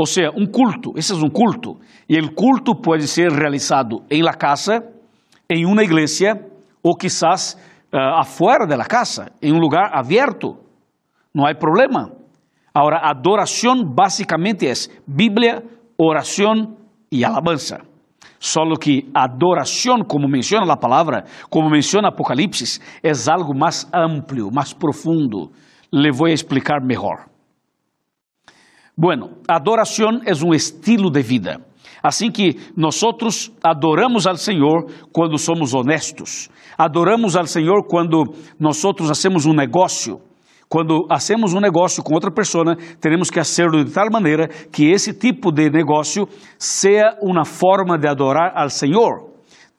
Ou 0.00 0.06
seja, 0.06 0.30
um 0.34 0.46
culto, 0.46 0.94
esse 0.96 1.12
é 1.12 1.14
um 1.14 1.28
culto. 1.28 1.76
E 2.08 2.18
o 2.18 2.34
culto 2.34 2.74
pode 2.74 3.06
ser 3.06 3.30
realizado 3.30 4.02
em 4.10 4.22
la 4.22 4.32
casa, 4.32 4.82
em 5.46 5.66
uma 5.66 5.84
igreja, 5.84 6.40
ou 6.82 6.96
quizás 6.96 7.52
uh, 7.92 8.18
afuera 8.18 8.66
de 8.66 8.74
la 8.74 8.86
casa, 8.86 9.30
em 9.42 9.52
um 9.52 9.58
lugar 9.58 9.90
aberto. 9.92 10.56
no 11.34 11.46
hay 11.46 11.54
problema. 11.54 12.12
Ahora, 12.72 13.02
adoración 13.10 13.94
básicamente 13.94 14.70
es 14.70 14.90
Biblia, 15.06 15.62
oración 15.98 16.78
y 17.10 17.22
alabanza. 17.22 17.80
Solo 18.38 18.76
que 18.76 19.06
adoración, 19.12 20.04
como 20.04 20.28
menciona 20.28 20.64
la 20.64 20.76
palabra, 20.76 21.24
como 21.50 21.68
menciona 21.68 22.08
Apocalipsis, 22.08 22.80
es 23.02 23.28
algo 23.28 23.52
más 23.52 23.86
amplio, 23.92 24.50
más 24.50 24.74
profundo. 24.74 25.50
Le 25.90 26.10
voy 26.10 26.30
a 26.30 26.34
explicar 26.34 26.82
mejor. 26.82 27.28
Bueno, 29.02 29.30
adoración 29.48 30.20
es 30.26 30.42
un 30.42 30.54
estilo 30.54 31.08
de 31.08 31.22
vida. 31.22 31.58
Assim 32.02 32.30
que 32.30 32.56
nós 32.76 33.00
adoramos 33.62 34.26
ao 34.26 34.36
Senhor 34.36 34.90
quando 35.10 35.38
somos 35.38 35.72
honestos, 35.72 36.50
adoramos 36.76 37.34
ao 37.34 37.46
Senhor 37.46 37.86
quando 37.88 38.34
nós 38.58 38.84
hacemos 39.10 39.46
um 39.46 39.54
negócio. 39.54 40.20
Quando 40.68 41.06
hacemos 41.08 41.54
um 41.54 41.60
negócio 41.60 42.02
com 42.02 42.12
outra 42.12 42.30
pessoa, 42.30 42.76
teremos 43.00 43.30
que 43.30 43.40
hacerlo 43.40 43.82
de 43.82 43.90
tal 43.90 44.10
maneira 44.12 44.48
que 44.70 44.90
esse 44.90 45.14
tipo 45.14 45.50
de 45.50 45.70
negócio 45.70 46.28
seja 46.58 47.16
uma 47.22 47.46
forma 47.46 47.96
de 47.96 48.06
adorar 48.06 48.52
ao 48.54 48.68
Senhor. 48.68 49.30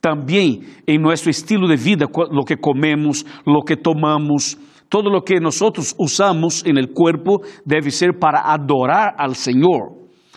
Também 0.01 0.63
em 0.87 0.97
nosso 0.97 1.29
estilo 1.29 1.67
de 1.67 1.75
vida, 1.75 2.07
lo 2.31 2.43
que 2.43 2.57
comemos, 2.57 3.23
lo 3.45 3.61
que 3.61 3.77
tomamos, 3.77 4.57
todo 4.91 5.09
lo 5.09 5.21
que 5.21 5.39
nós 5.39 5.57
usamos 5.97 6.65
en 6.65 6.77
el 6.77 6.91
cuerpo 6.91 7.41
deve 7.63 7.91
ser 7.91 8.19
para 8.19 8.51
adorar 8.51 9.15
al 9.17 9.35
Senhor. 9.35 9.93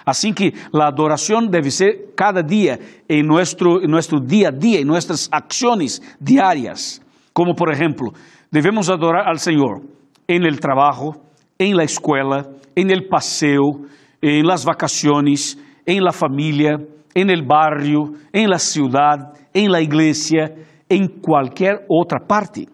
Assim 0.06 0.32
que 0.32 0.52
a 0.73 0.87
adoração 0.87 1.44
deve 1.44 1.73
ser 1.73 2.14
cada 2.16 2.40
dia 2.40 2.78
em 3.08 3.25
nosso, 3.25 3.56
em 3.82 3.88
nosso 3.88 4.20
dia 4.20 4.49
a 4.49 4.50
dia, 4.52 4.80
em 4.80 4.84
nossas 4.84 5.28
ações 5.32 6.00
diárias. 6.20 7.02
Como, 7.32 7.56
por 7.56 7.73
exemplo, 7.73 8.12
devemos 8.49 8.88
adorar 8.88 9.26
ao 9.26 9.37
Senhor 9.38 9.82
em 10.28 10.40
el 10.46 10.61
trabalho, 10.61 11.14
em 11.58 11.75
la 11.75 11.82
escola, 11.82 12.54
em 12.76 12.92
el 12.92 13.08
paseo, 13.08 13.87
em 14.23 14.44
las 14.44 14.64
vacaciones, 14.64 15.58
em 15.84 16.00
la 16.00 16.12
família, 16.12 16.76
em 17.12 17.28
el 17.28 17.42
barrio, 17.42 18.14
em 18.32 18.46
la 18.46 18.61
ciudad, 18.61 19.34
em 19.52 19.68
la 19.68 19.80
iglesia, 19.80 20.54
em 20.88 21.08
qualquer 21.08 21.84
outra 21.88 22.20
parte. 22.20 22.73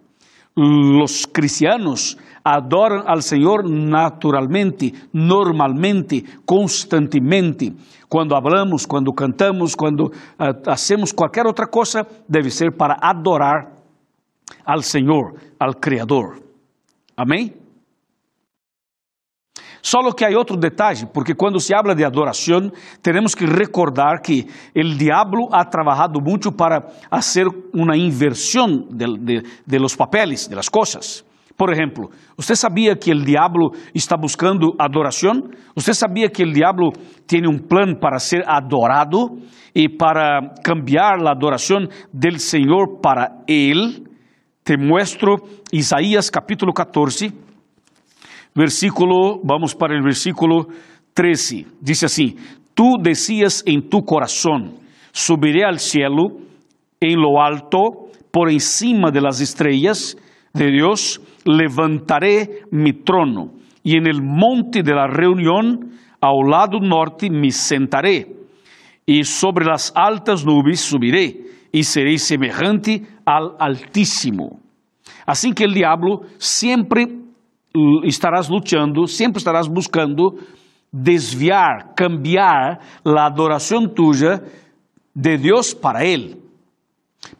Los 0.62 1.26
cristianos 1.26 2.19
adoran 2.45 3.05
al 3.07 3.23
Señor 3.23 3.64
naturalmente, 3.67 4.93
normalmente, 5.11 6.23
constantemente. 6.45 7.73
Cuando 8.11 8.37
hablamos, 8.37 8.87
cuando 8.87 9.12
cantamos, 9.12 9.75
cuando 9.75 10.05
uh, 10.05 10.71
hacemos 10.71 11.14
cualquier 11.14 11.47
otra 11.47 11.67
cosa, 11.67 12.07
debe 12.29 12.50
ser 12.50 12.76
para 12.76 12.99
adorar 13.00 13.73
al 14.67 14.83
Señor, 14.83 15.37
al 15.59 15.81
Creador. 15.81 16.43
Amém? 17.17 17.55
Solo 19.83 20.13
que 20.13 20.25
há 20.25 20.29
outro 20.37 20.57
detalhe, 20.57 21.07
porque 21.13 21.35
quando 21.35 21.59
se 21.59 21.75
habla 21.75 21.95
de 21.95 22.05
adoração, 22.05 22.71
temos 23.03 23.35
que 23.35 23.47
recordar 23.47 24.21
que 24.21 24.47
o 24.77 24.97
diabo 24.97 25.49
ha 25.53 25.65
trabalhado 25.65 26.21
muito 26.21 26.53
para 26.53 26.83
fazer 27.11 27.47
uma 27.73 27.97
inversão 27.97 28.87
de, 28.91 29.07
de, 29.19 29.43
de 29.67 29.79
los 29.79 29.97
papeles, 29.97 30.49
de 30.49 30.55
las 30.55 30.69
cosas. 30.69 31.25
Por 31.61 31.71
exemplo, 31.71 32.11
você 32.39 32.57
sabia 32.57 32.97
que 32.97 33.13
o 33.13 33.23
diabo 33.23 33.75
está 33.95 34.17
buscando 34.17 34.75
adoração? 34.79 35.43
Você 35.75 35.93
sabia 35.93 36.31
que 36.31 36.43
o 36.43 36.51
diabo 36.51 36.91
tem 37.27 37.43
um 37.47 37.59
plano 37.59 37.99
para 38.01 38.19
ser 38.19 38.43
adorado 38.49 39.39
e 39.75 39.87
para 39.87 40.55
cambiar 40.65 41.19
a 41.23 41.33
adoração 41.33 41.87
del 42.13 42.39
Senhor 42.39 43.01
para 43.03 43.43
Ele? 43.47 44.03
Te 44.65 44.79
muestro 44.79 45.37
Isaías 45.71 46.31
capítulo 46.31 46.73
14, 46.73 47.31
versículo, 48.54 49.41
vamos 49.45 49.75
para 49.75 49.99
o 49.99 50.02
versículo 50.02 50.69
13. 51.15 51.67
Diz 51.80 52.04
assim: 52.04 52.36
Tu 52.75 52.99
decías 52.99 53.63
em 53.67 53.80
tu 53.80 54.02
coração: 54.02 54.75
Subiré 55.13 55.65
al 55.65 55.78
cielo, 55.78 56.41
em 57.00 57.17
lo 57.17 57.41
alto, 57.41 58.10
por 58.30 58.50
encima 58.50 59.10
de 59.10 59.21
las 59.21 59.41
estrellas 59.41 60.17
de 60.54 60.71
Dios 60.71 61.21
levantaré 61.45 62.63
mi 62.71 62.93
trono 62.93 63.52
y 63.82 63.97
en 63.97 64.06
el 64.06 64.23
monte 64.23 64.82
de 64.82 64.95
la 64.95 65.06
reunión 65.06 65.91
ao 66.21 66.43
lado 66.43 66.80
norte 66.80 67.30
me 67.30 67.50
sentaré 67.50 68.26
y 69.06 69.25
sobre 69.25 69.65
las 69.65 69.93
altas 69.95 70.45
nubes 70.45 70.80
subiré 70.80 71.41
y 71.73 71.84
seré 71.84 72.19
semejante 72.19 73.02
al 73.25 73.54
Altísimo. 73.58 74.60
Assim 75.26 75.52
que 75.52 75.65
o 75.65 75.73
diabo 75.73 76.23
sempre 76.39 77.06
estarás 78.04 78.49
lutando, 78.49 79.06
sempre 79.06 79.39
estarás 79.39 79.69
buscando 79.69 80.39
desviar, 80.93 81.95
cambiar 81.95 82.80
a 83.04 83.26
adoração 83.26 83.87
tuya 83.87 84.43
de 85.15 85.37
Deus 85.37 85.73
para 85.73 86.04
Ele. 86.04 86.41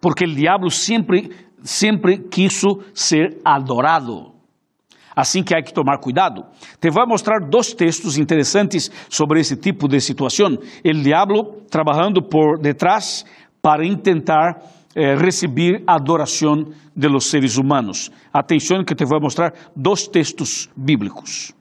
Porque 0.01 0.25
o 0.25 0.35
diabo 0.35 0.71
sempre 0.71 1.31
sempre 1.63 2.19
quiso 2.19 2.81
ser 2.95 3.39
adorado. 3.45 4.33
Assim 5.15 5.43
que 5.43 5.55
há 5.55 5.63
que 5.63 5.75
tomar 5.75 5.99
cuidado. 5.99 6.45
Te 6.81 6.89
vou 6.89 7.07
mostrar 7.07 7.41
dois 7.41 7.75
textos 7.75 8.17
interessantes 8.17 8.91
sobre 9.09 9.41
esse 9.41 9.57
tipo 9.57 9.89
de 9.89 10.01
situação. 10.01 10.57
O 10.85 11.03
diabo 11.03 11.65
trabalhando 11.71 12.23
por 12.23 12.59
detrás 12.59 13.25
para 13.61 13.83
tentar 13.97 14.63
eh, 14.95 15.15
receber 15.15 15.83
a 15.87 15.95
adoração 15.95 16.67
de 16.95 17.09
los 17.09 17.27
seres 17.27 17.57
humanos. 17.57 18.11
Atenção 18.33 18.85
que 18.85 18.95
te 18.95 19.05
vou 19.05 19.21
mostrar 19.21 19.53
dois 19.75 20.09
textos 20.09 20.69
bíblicos. 20.77 21.53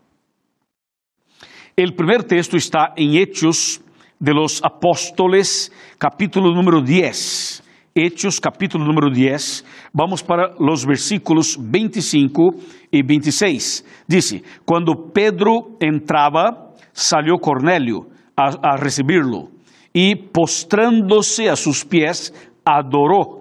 O 1.77 1.95
primeiro 1.95 2.23
texto 2.23 2.57
está 2.57 2.93
em 2.97 3.17
Hechos 3.17 3.79
de 4.19 4.33
los 4.33 4.61
Apóstoles, 4.61 5.71
capítulo 5.97 6.53
número 6.53 6.81
10. 6.81 7.63
Hechos 7.95 8.39
capítulo 8.39 8.85
número 8.85 9.09
10, 9.09 9.63
vamos 9.93 10.21
para 10.21 10.55
los 10.59 10.85
versículos 10.85 11.57
25 11.59 12.55
e 12.91 13.03
26. 13.03 13.83
Dice, 14.07 14.43
quando 14.65 15.09
Pedro 15.11 15.77
entrava, 15.81 16.73
salió 16.93 17.37
Cornélio 17.37 18.07
a, 18.37 18.73
a 18.73 18.75
recibirlo 18.75 19.49
e 19.93 20.15
postrándose 20.15 21.49
a 21.49 21.55
sus 21.55 21.83
pies, 21.83 22.31
adoró. 22.77 23.39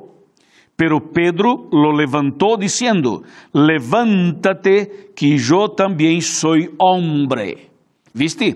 Pero 0.76 1.10
Pedro 1.12 1.68
lo 1.72 1.92
levantó 1.92 2.56
diciendo, 2.56 3.22
levántate 3.52 5.10
que 5.16 5.36
yo 5.36 5.70
también 5.70 6.22
soy 6.22 6.70
hombre. 6.78 7.70
¿Viste? 8.14 8.54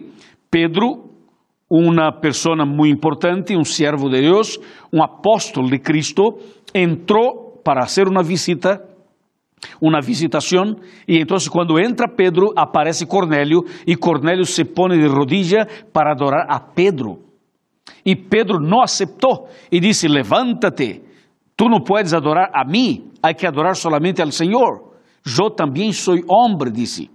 Pedro 0.48 1.12
uma 1.74 2.12
pessoa 2.12 2.66
muito 2.66 2.94
importante, 2.94 3.56
um 3.56 3.64
servo 3.64 4.10
de 4.10 4.20
Deus, 4.20 4.60
um 4.92 5.02
apóstolo 5.02 5.70
de 5.70 5.78
Cristo, 5.78 6.36
entrou 6.74 7.62
para 7.64 7.86
fazer 7.86 8.06
uma 8.06 8.22
visita, 8.22 8.86
uma 9.80 10.02
visitação, 10.02 10.76
e 11.08 11.18
então 11.18 11.38
quando 11.50 11.80
entra 11.80 12.06
Pedro, 12.06 12.52
aparece 12.54 13.06
Cornélio, 13.06 13.64
e 13.86 13.96
Cornélio 13.96 14.44
se 14.44 14.66
põe 14.66 14.98
de 14.98 15.06
rodilha 15.06 15.66
para 15.94 16.12
adorar 16.12 16.44
a 16.46 16.60
Pedro. 16.60 17.20
E 18.04 18.16
Pedro 18.16 18.58
não 18.58 18.82
aceitou 18.82 19.48
e 19.70 19.80
disse: 19.80 20.08
Levántate, 20.08 21.02
tu 21.56 21.68
não 21.68 21.80
puedes 21.80 22.14
adorar 22.14 22.50
a 22.52 22.64
mim, 22.64 23.10
há 23.22 23.32
que 23.32 23.46
adorar 23.46 23.76
solamente 23.76 24.20
ao 24.20 24.30
Senhor. 24.30 24.92
Eu 25.24 25.50
também 25.50 25.92
sou 25.92 26.16
homem, 26.28 26.72
disse, 26.72 27.08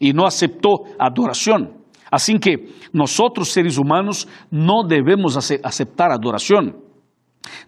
e 0.00 0.12
não 0.12 0.26
aceitou 0.26 0.86
a 0.98 1.06
adoração. 1.06 1.68
Assim 2.10 2.38
que 2.38 2.68
nós, 2.92 3.16
seres 3.44 3.76
humanos, 3.76 4.26
não 4.50 4.86
devemos 4.86 5.36
aceitar 5.36 6.10
adoração. 6.10 6.74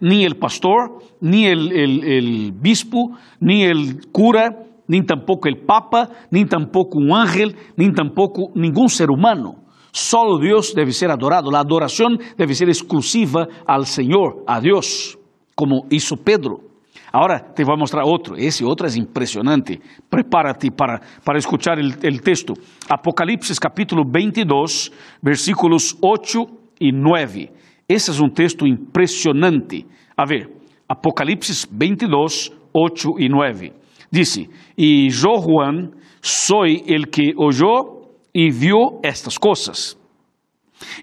Nem 0.01 0.27
o 0.27 0.35
pastor, 0.35 1.01
nem 1.21 1.53
o 1.53 2.51
bispo, 2.51 3.15
nem 3.39 3.71
o 3.71 4.11
cura, 4.11 4.49
nem 4.87 5.03
tampouco 5.03 5.49
o 5.49 5.65
papa, 5.65 6.09
nem 6.31 6.45
tampouco 6.45 6.97
um 6.99 7.13
ángel, 7.13 7.49
nem 7.77 7.91
tampouco 7.91 8.51
nenhum 8.55 8.87
ser 8.87 9.09
humano. 9.09 9.55
Solo 9.91 10.39
Deus 10.39 10.73
deve 10.73 10.91
ser 10.91 11.09
adorado. 11.09 11.55
A 11.55 11.59
adoração 11.59 12.15
deve 12.37 12.53
ser 12.53 12.69
exclusiva 12.69 13.47
ao 13.65 13.83
Senhor, 13.83 14.43
a 14.45 14.59
Deus, 14.59 15.17
como 15.55 15.85
hizo 15.91 16.17
Pedro. 16.17 16.67
Agora 17.11 17.39
te 17.39 17.63
vou 17.63 17.77
mostrar 17.77 18.03
outro. 18.03 18.35
Esse 18.37 18.63
outro 18.63 18.85
é 18.85 18.97
impressionante. 18.97 19.79
Prepárate 20.09 20.69
para, 20.69 20.99
para 21.23 21.37
escuchar 21.37 21.77
o 21.79 22.21
texto. 22.21 22.53
Apocalipse 22.89 23.59
capítulo 23.59 24.03
22, 24.03 24.91
versículos 25.23 25.95
8 26.01 26.45
e 26.81 26.91
9. 26.91 27.49
Esse 27.87 28.11
é 28.11 28.23
um 28.23 28.29
texto 28.29 28.67
impressionante. 28.67 29.85
A 30.15 30.25
ver, 30.25 30.49
Apocalipse 30.87 31.67
22, 31.71 32.51
8 32.73 33.19
e 33.19 33.29
9. 33.29 33.73
Dice, 34.11 34.49
e 34.77 35.07
eu, 35.07 35.41
Juan, 35.41 35.91
soy 36.21 36.83
el 36.87 37.07
que 37.09 37.33
oyó 37.35 37.96
e 38.37 38.51
viu 38.51 38.99
estas 39.01 39.35
coisas. 39.35 39.97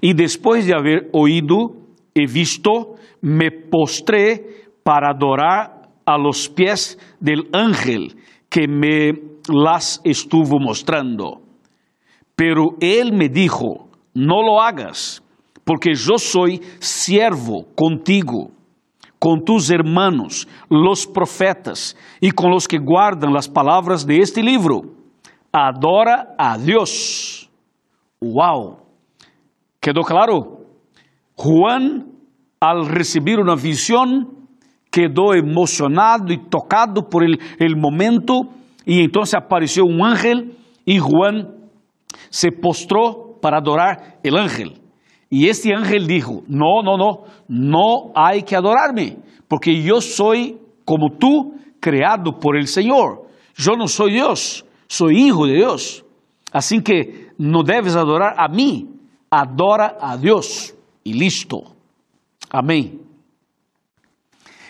E 0.00 0.14
depois 0.14 0.64
de 0.64 0.72
haber 0.72 1.10
oído 1.12 1.74
e 2.14 2.26
visto, 2.26 2.94
me 3.20 3.50
postré 3.50 4.70
para 4.84 5.10
adorar 5.10 5.90
a 6.06 6.16
los 6.16 6.46
pies 6.46 6.96
del 7.20 7.48
ángel 7.52 8.14
que 8.48 8.68
me 8.68 9.18
las 9.48 10.00
estuvo 10.04 10.60
mostrando. 10.60 11.42
Pero 12.36 12.76
él 12.80 13.12
me 13.12 13.28
dijo, 13.28 13.88
no 14.14 14.40
lo 14.40 14.62
hagas, 14.62 15.20
porque 15.64 15.94
yo 15.94 16.18
soy 16.18 16.60
siervo 16.78 17.66
contigo, 17.74 18.52
con 19.18 19.44
tus 19.44 19.70
hermanos, 19.70 20.46
los 20.70 21.04
profetas, 21.04 21.96
y 22.20 22.30
con 22.30 22.52
los 22.52 22.68
que 22.68 22.78
guardan 22.78 23.32
las 23.32 23.48
palabras 23.48 24.06
de 24.06 24.18
este 24.18 24.40
libro. 24.40 24.93
Adora 25.56 26.34
a 26.36 26.58
Dios. 26.58 27.48
¡Wow! 28.20 28.78
¿Quedó 29.78 30.02
claro? 30.02 30.64
Juan, 31.36 32.10
al 32.58 32.86
recibir 32.86 33.38
una 33.38 33.54
visión, 33.54 34.48
quedó 34.90 35.32
emocionado 35.32 36.32
y 36.32 36.48
tocado 36.48 37.08
por 37.08 37.22
el, 37.22 37.38
el 37.60 37.76
momento, 37.76 38.48
y 38.84 39.04
entonces 39.04 39.34
apareció 39.36 39.84
un 39.84 40.04
ángel, 40.04 40.56
y 40.84 40.98
Juan 40.98 41.54
se 42.30 42.50
postró 42.50 43.38
para 43.40 43.58
adorar 43.58 44.18
el 44.24 44.36
ángel. 44.36 44.80
Y 45.30 45.48
este 45.48 45.72
ángel 45.72 46.08
dijo, 46.08 46.42
no, 46.48 46.82
no, 46.82 46.96
no, 46.96 47.24
no 47.46 48.12
hay 48.16 48.42
que 48.42 48.56
adorarme, 48.56 49.18
porque 49.46 49.80
yo 49.82 50.00
soy 50.00 50.58
como 50.84 51.16
tú, 51.16 51.54
creado 51.78 52.40
por 52.40 52.56
el 52.56 52.66
Señor. 52.66 53.28
Yo 53.54 53.76
no 53.76 53.86
soy 53.86 54.14
Dios, 54.14 54.64
soy 54.96 55.26
hijo 55.26 55.46
de 55.46 55.54
Dios. 55.54 56.04
Así 56.52 56.80
que 56.82 57.30
no 57.36 57.62
debes 57.64 57.96
adorar 57.96 58.34
a 58.38 58.48
mí, 58.48 58.88
adora 59.28 59.96
a 60.00 60.16
Dios 60.16 60.74
y 61.02 61.14
listo. 61.14 61.74
Amén. 62.50 63.00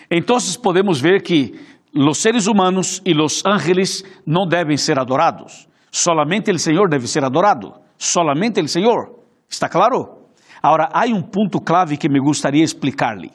Entonces 0.09 0.57
podemos 0.57 1.01
ver 1.01 1.21
que 1.21 1.53
los 1.91 2.17
seres 2.17 2.47
humanos 2.47 3.01
y 3.05 3.13
los 3.13 3.45
ángeles 3.45 4.03
no 4.25 4.47
deben 4.49 4.77
ser 4.77 4.99
adorados. 4.99 5.67
Solamente 5.91 6.49
el 6.49 6.59
Señor 6.59 6.89
debe 6.89 7.07
ser 7.07 7.23
adorado. 7.23 7.81
Solamente 7.97 8.59
el 8.59 8.67
Señor. 8.67 9.23
¿Está 9.49 9.69
claro? 9.69 10.29
Ahora, 10.61 10.89
hay 10.91 11.13
un 11.13 11.29
punto 11.29 11.59
clave 11.59 11.97
que 11.97 12.09
me 12.09 12.19
gustaría 12.19 12.63
explicarle. 12.63 13.31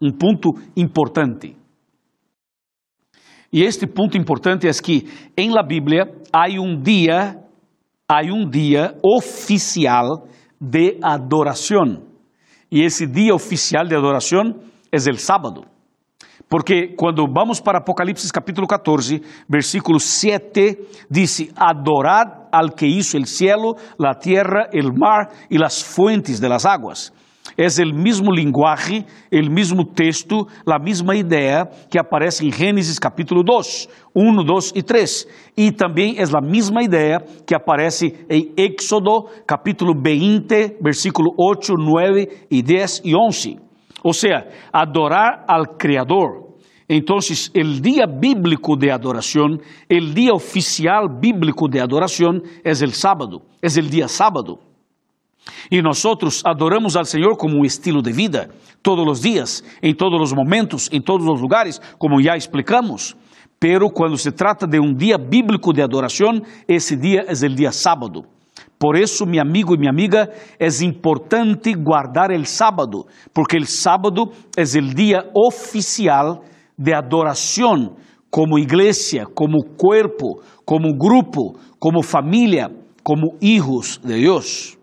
Un 0.00 0.16
punto 0.16 0.48
importante. 0.76 1.59
Y 3.50 3.64
este 3.64 3.86
punto 3.86 4.16
importante 4.16 4.68
es 4.68 4.80
que 4.80 5.04
en 5.34 5.52
la 5.52 5.62
Biblia 5.62 6.04
hay 6.32 6.56
un 6.56 6.82
día, 6.82 7.38
hay 8.06 8.30
un 8.30 8.50
día 8.50 8.94
oficial 9.02 10.22
de 10.58 10.98
adoración. 11.02 12.04
Y 12.68 12.84
ese 12.84 13.06
día 13.06 13.34
oficial 13.34 13.88
de 13.88 13.96
adoración 13.96 14.60
es 14.92 15.06
el 15.08 15.18
sábado. 15.18 15.64
Porque 16.48 16.94
quando 16.96 17.26
vamos 17.26 17.60
para 17.60 17.78
Apocalipse 17.78 18.28
capítulo 18.32 18.66
14, 18.66 19.20
versículo 19.48 19.98
7, 19.98 20.78
dice, 21.08 21.52
adorad 21.56 22.48
al 22.52 22.74
que 22.74 22.86
hizo 22.86 23.16
el 23.16 23.26
cielo, 23.26 23.76
la 23.98 24.14
tierra, 24.14 24.68
el 24.72 24.92
mar 24.92 25.28
y 25.48 25.58
las 25.58 25.84
fuentes 25.84 26.40
de 26.40 26.48
las 26.48 26.66
aguas. 26.66 27.12
Es 27.60 27.78
el 27.78 27.92
mismo 27.92 28.32
lenguaje, 28.32 29.04
el 29.30 29.50
mismo 29.50 29.84
texto, 29.84 30.46
la 30.64 30.78
misma 30.78 31.14
idea 31.14 31.68
que 31.90 31.98
aparece 31.98 32.42
en 32.42 32.52
Génesis 32.52 32.98
capítulo 32.98 33.42
2, 33.44 33.86
1, 34.14 34.44
2 34.44 34.72
y 34.76 34.82
3. 34.82 35.28
Y 35.56 35.72
también 35.72 36.14
es 36.16 36.32
la 36.32 36.40
misma 36.40 36.82
idea 36.82 37.22
que 37.46 37.54
aparece 37.54 38.24
en 38.30 38.54
Éxodo 38.56 39.26
capítulo 39.44 39.92
20, 39.94 40.78
versículo 40.80 41.32
8, 41.36 41.74
9 41.76 42.46
y 42.48 42.62
10 42.62 43.02
y 43.04 43.12
11. 43.12 43.58
O 44.04 44.14
sea, 44.14 44.48
adorar 44.72 45.44
al 45.46 45.76
Creador. 45.76 46.56
Entonces, 46.88 47.50
el 47.52 47.82
día 47.82 48.06
bíblico 48.06 48.74
de 48.74 48.90
adoración, 48.90 49.60
el 49.86 50.14
día 50.14 50.32
oficial 50.32 51.10
bíblico 51.20 51.68
de 51.68 51.82
adoración 51.82 52.42
es 52.64 52.80
el 52.80 52.94
sábado, 52.94 53.42
es 53.60 53.76
el 53.76 53.90
día 53.90 54.08
sábado. 54.08 54.69
Y 55.70 55.80
nosotros 55.82 56.42
adoramos 56.44 56.96
al 56.96 57.06
Señor 57.06 57.36
como 57.36 57.58
un 57.58 57.66
estilo 57.66 58.02
de 58.02 58.12
vida, 58.12 58.48
todos 58.82 59.06
los 59.06 59.22
días, 59.22 59.64
en 59.80 59.96
todos 59.96 60.18
los 60.18 60.34
momentos, 60.34 60.88
en 60.92 61.02
todos 61.02 61.22
los 61.22 61.40
lugares, 61.40 61.80
como 61.98 62.20
ya 62.20 62.34
explicamos. 62.34 63.16
Pero 63.58 63.90
cuando 63.90 64.16
se 64.16 64.32
trata 64.32 64.66
de 64.66 64.80
un 64.80 64.96
día 64.96 65.16
bíblico 65.18 65.72
de 65.72 65.82
adoración, 65.82 66.42
ese 66.66 66.96
día 66.96 67.22
es 67.28 67.42
el 67.42 67.54
día 67.54 67.72
sábado. 67.72 68.24
Por 68.78 68.96
eso, 68.96 69.26
mi 69.26 69.38
amigo 69.38 69.74
y 69.74 69.78
mi 69.78 69.86
amiga, 69.86 70.30
es 70.58 70.80
importante 70.80 71.74
guardar 71.74 72.32
el 72.32 72.46
sábado, 72.46 73.06
porque 73.34 73.58
el 73.58 73.66
sábado 73.66 74.32
es 74.56 74.74
el 74.74 74.94
día 74.94 75.26
oficial 75.34 76.40
de 76.76 76.94
adoración 76.94 77.96
como 78.30 78.56
iglesia, 78.56 79.26
como 79.34 79.58
cuerpo, 79.76 80.40
como 80.64 80.94
grupo, 80.96 81.58
como 81.78 82.02
familia, 82.02 82.70
como 83.02 83.32
hijos 83.40 84.00
de 84.02 84.14
Dios. 84.14 84.79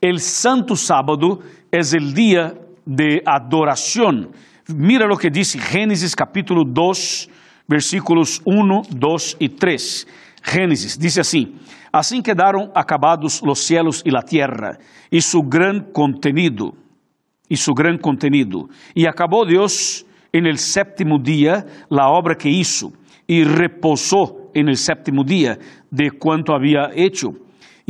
El 0.00 0.18
Santo 0.18 0.76
Sábado 0.76 1.40
es 1.70 1.92
el 1.92 2.14
día 2.14 2.54
de 2.86 3.22
adoración. 3.26 4.30
Mira 4.74 5.06
lo 5.06 5.16
que 5.18 5.28
dice 5.28 5.58
Génesis 5.58 6.16
capítulo 6.16 6.62
2, 6.66 7.28
versículos 7.68 8.40
1, 8.46 8.82
2 8.88 9.36
y 9.40 9.48
3. 9.50 10.08
Génesis 10.42 10.98
dice 10.98 11.20
así, 11.20 11.54
así 11.92 12.22
quedaron 12.22 12.70
acabados 12.74 13.42
los 13.44 13.58
cielos 13.58 14.00
y 14.02 14.10
la 14.10 14.22
tierra 14.22 14.78
y 15.10 15.20
su 15.20 15.42
gran 15.42 15.92
contenido, 15.92 16.72
y 17.46 17.56
su 17.56 17.74
gran 17.74 17.98
contenido. 17.98 18.70
Y 18.94 19.04
acabó 19.04 19.44
Dios 19.44 20.06
en 20.32 20.46
el 20.46 20.56
séptimo 20.56 21.18
día 21.18 21.66
la 21.90 22.08
obra 22.08 22.36
que 22.36 22.48
hizo 22.48 22.90
y 23.26 23.44
reposó 23.44 24.50
en 24.54 24.70
el 24.70 24.78
séptimo 24.78 25.24
día 25.24 25.58
de 25.90 26.10
cuanto 26.10 26.54
había 26.54 26.88
hecho. 26.94 27.32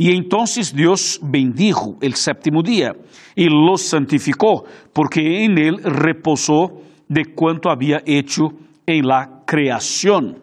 Y 0.01 0.15
entonces 0.15 0.73
Dios 0.73 1.19
bendijo 1.21 1.95
el 2.01 2.15
séptimo 2.15 2.63
día 2.63 2.95
y 3.35 3.47
lo 3.47 3.77
santificó, 3.77 4.65
porque 4.93 5.45
en 5.45 5.59
él 5.59 5.77
reposó 5.83 6.81
de 7.07 7.25
cuanto 7.35 7.69
había 7.69 8.01
hecho 8.03 8.51
en 8.87 9.05
la 9.05 9.43
creación. 9.45 10.39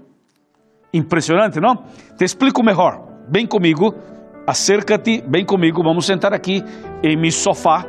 Impresionante, 0.93 1.61
¿no? 1.61 1.87
Te 2.17 2.25
explico 2.25 2.63
mejor. 2.63 3.03
Ven 3.29 3.49
conmigo, 3.49 3.97
acércate, 4.47 5.25
ven 5.27 5.45
conmigo, 5.45 5.83
vamos 5.83 6.05
a 6.05 6.13
sentar 6.13 6.33
aquí 6.33 6.63
en 7.03 7.21
mi 7.21 7.33
sofá. 7.33 7.85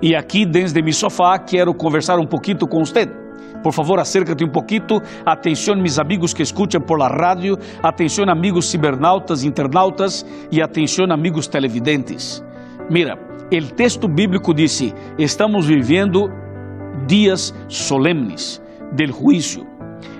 Y 0.00 0.14
aquí 0.14 0.44
desde 0.48 0.80
mi 0.84 0.92
sofá 0.92 1.44
quiero 1.44 1.76
conversar 1.76 2.20
un 2.20 2.28
poquito 2.28 2.68
con 2.68 2.82
usted. 2.82 3.23
Por 3.64 3.72
favor, 3.72 3.98
acércate 3.98 4.44
un 4.44 4.52
poquito. 4.52 5.00
Atención, 5.24 5.80
mis 5.80 5.98
amigos 5.98 6.34
que 6.34 6.42
escuchan 6.42 6.82
por 6.82 6.98
la 6.98 7.08
radio. 7.08 7.58
Atención, 7.82 8.28
amigos 8.28 8.70
cibernautas, 8.70 9.42
internautas. 9.42 10.26
Y 10.50 10.60
atención, 10.60 11.10
amigos 11.10 11.48
televidentes. 11.48 12.44
Mira, 12.90 13.16
el 13.50 13.72
texto 13.72 14.06
bíblico 14.06 14.52
dice: 14.52 14.92
estamos 15.16 15.66
viviendo 15.66 16.28
dias 17.08 17.54
solemnes 17.68 18.62
del 18.92 19.12
juicio. 19.12 19.64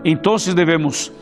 Entonces 0.05 0.57
debemos 0.57 1.13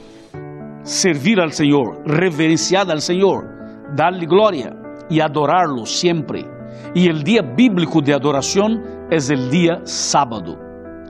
servir 0.85 1.41
al 1.41 1.53
Señor, 1.53 2.03
reverenciar 2.07 2.87
darle 2.87 4.27
gloria 4.27 4.77
y 5.11 5.19
adorarlo 5.19 5.87
siempre. 5.87 6.47
Y 6.95 7.09
el 7.09 7.25
día 7.25 7.43
bíblico 7.43 8.01
de 8.01 8.15
adoración 8.15 8.81
es 9.11 9.29
el 9.29 9.51
día 9.51 9.81
sábado. 9.83 10.62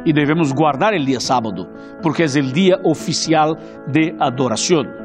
Y 0.05 0.13
debemos 0.13 0.53
guardar 0.55 0.95
el 0.95 1.07
día 1.07 1.21
sábado, 1.21 1.69
porque 2.03 2.25
es 2.25 2.37
el 2.37 2.53
día 2.53 2.77
oficial 2.85 3.57
de 3.87 4.15
adoración. 4.19 5.03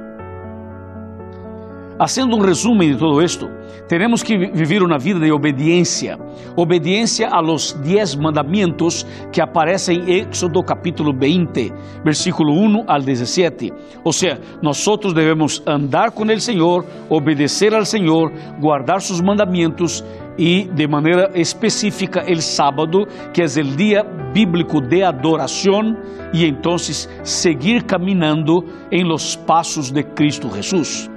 Haciendo 1.99 2.36
un 2.36 2.43
resumen 2.43 2.91
de 2.91 2.97
todo 2.99 3.21
esto, 3.23 3.49
tenemos 3.88 4.23
que 4.23 4.38
vivir 4.38 4.83
una 4.83 4.99
vida 4.99 5.17
de 5.17 5.31
obediencia, 5.31 6.15
obediencia 6.55 7.29
a 7.31 7.41
los 7.41 7.75
diez 7.81 8.15
mandamientos 8.15 9.07
que 9.31 9.41
aparecen 9.41 10.01
en 10.01 10.27
Éxodo 10.27 10.62
capítulo 10.62 11.12
20, 11.17 11.73
versículo 12.05 12.53
1 12.53 12.83
al 12.88 13.03
17. 13.03 13.73
O 14.03 14.13
sea, 14.13 14.38
nosotros 14.62 15.15
debemos 15.15 15.63
andar 15.65 16.13
con 16.13 16.29
el 16.29 16.39
Señor, 16.39 16.86
obedecer 17.10 17.73
al 17.73 17.88
Señor, 17.88 18.31
guardar 18.60 19.01
sus 19.01 19.23
mandamientos 19.23 20.05
y 20.38 20.65
de 20.65 20.88
manera 20.88 21.30
específica 21.34 22.21
el 22.21 22.41
sábado, 22.41 23.06
que 23.34 23.43
es 23.43 23.58
el 23.58 23.76
día 23.76 24.04
bíblico 24.34 24.80
de 24.80 25.04
adoración, 25.04 25.97
y 26.32 26.45
entonces 26.45 27.10
seguir 27.23 27.86
caminando 27.86 28.63
en 28.91 29.08
los 29.08 29.36
pasos 29.38 29.93
de 29.93 30.04
Cristo 30.13 30.50
Jesús. 30.50 31.10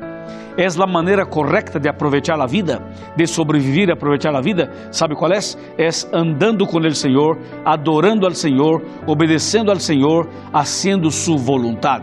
É 0.57 0.67
a 0.67 0.87
maneira 0.87 1.25
correta 1.25 1.79
de 1.79 1.89
aproveitar 1.89 2.39
a 2.39 2.47
vida, 2.47 2.83
de 3.17 3.27
sobreviver 3.27 3.89
e 3.89 3.93
aproveitar 3.93 4.35
a 4.35 4.41
vida. 4.43 4.71
¿Sabe 4.91 5.15
qual 5.15 5.33
é? 5.33 5.39
É 5.79 5.89
andando 6.13 6.67
com 6.67 6.79
o 6.79 6.95
Senhor, 6.95 7.39
adorando 7.65 8.27
ao 8.27 8.35
Senhor, 8.35 8.83
obedecendo 9.07 9.71
ao 9.71 9.79
Senhor, 9.79 10.29
haciendo 10.53 11.11
su 11.11 11.39
voluntad. 11.39 12.03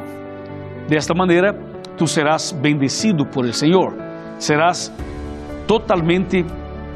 Desta 0.88 1.14
maneira, 1.14 1.54
tu 1.98 2.08
serás 2.08 2.52
bendecido 2.60 3.30
por 3.30 3.46
el 3.46 3.54
Senhor, 3.54 3.94
serás 4.38 4.92
totalmente 5.68 6.46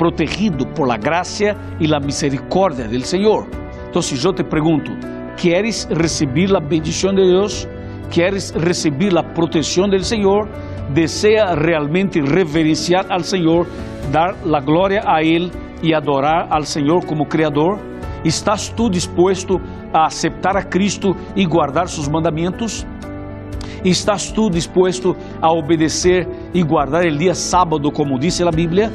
protegido 0.01 0.65
por 0.73 0.87
la 0.87 0.97
gracia 0.97 1.55
y 1.79 1.85
la 1.85 1.99
misericordia 1.99 2.87
del 2.87 3.03
Señor. 3.03 3.45
Entonces 3.85 4.19
yo 4.19 4.33
te 4.33 4.43
pregunto, 4.43 4.93
¿quieres 5.39 5.87
recibir 5.91 6.49
la 6.49 6.59
bendición 6.59 7.15
de 7.15 7.27
Dios? 7.27 7.67
queres 8.09 8.51
receber 8.51 9.15
a 9.15 9.23
proteção 9.23 9.87
do 9.87 10.03
Senhor, 10.03 10.49
deseja 10.89 11.53
realmente 11.53 12.19
reverenciar 12.19 13.05
al 13.09 13.23
Senhor, 13.23 13.67
dar 14.11 14.35
a 14.35 14.59
glória 14.59 15.03
a 15.05 15.23
Ele 15.23 15.51
e 15.83 15.93
adorar 15.93 16.47
al 16.49 16.65
Senhor 16.65 17.05
como 17.05 17.27
Criador? 17.27 17.79
Estás 18.25 18.69
tu 18.69 18.89
disposto 18.89 19.61
a 19.93 20.07
aceitar 20.07 20.57
a 20.57 20.63
Cristo 20.63 21.15
e 21.35 21.45
guardar 21.45 21.87
seus 21.87 22.09
mandamentos? 22.09 22.87
Estás 23.85 24.31
tu 24.31 24.49
disposto 24.49 25.15
a 25.39 25.51
obedecer 25.51 26.27
e 26.53 26.63
guardar 26.63 27.05
o 27.05 27.17
dia 27.17 27.35
sábado, 27.35 27.91
como 27.91 28.17
diz 28.19 28.41
a 28.41 28.51
Bíblia? 28.51 28.91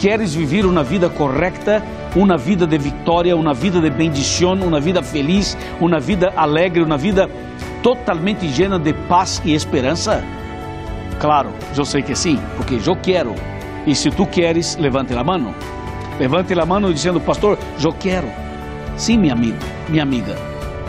Queres 0.00 0.34
viver 0.34 0.64
uma 0.64 0.82
vida 0.82 1.10
correta, 1.10 1.82
uma 2.16 2.38
vida 2.38 2.66
de 2.66 2.78
vitória, 2.78 3.36
uma 3.36 3.52
vida 3.52 3.82
de 3.82 3.90
bendição, 3.90 4.54
uma 4.54 4.80
vida 4.80 5.02
feliz, 5.02 5.58
uma 5.78 6.00
vida 6.00 6.32
alegre, 6.34 6.82
uma 6.82 6.96
vida 6.96 7.28
totalmente 7.82 8.46
llena 8.46 8.78
de 8.78 8.94
paz 8.94 9.42
e 9.44 9.52
esperança? 9.52 10.24
Claro, 11.18 11.50
eu 11.76 11.84
sei 11.84 12.00
que 12.00 12.14
sim, 12.14 12.38
porque 12.56 12.78
eu 12.82 12.96
quero. 12.96 13.34
E 13.86 13.94
se 13.94 14.10
tu 14.10 14.24
queres, 14.24 14.74
levante 14.78 15.12
a 15.12 15.22
mão. 15.22 15.54
Levante 16.18 16.58
a 16.58 16.64
mão 16.64 16.80
dizendo, 16.90 17.20
pastor, 17.20 17.58
eu 17.78 17.92
quero. 17.92 18.28
Sim, 18.96 19.18
minha 19.18 19.34
amiga, 19.34 19.58
minha 19.86 20.02
amiga. 20.02 20.34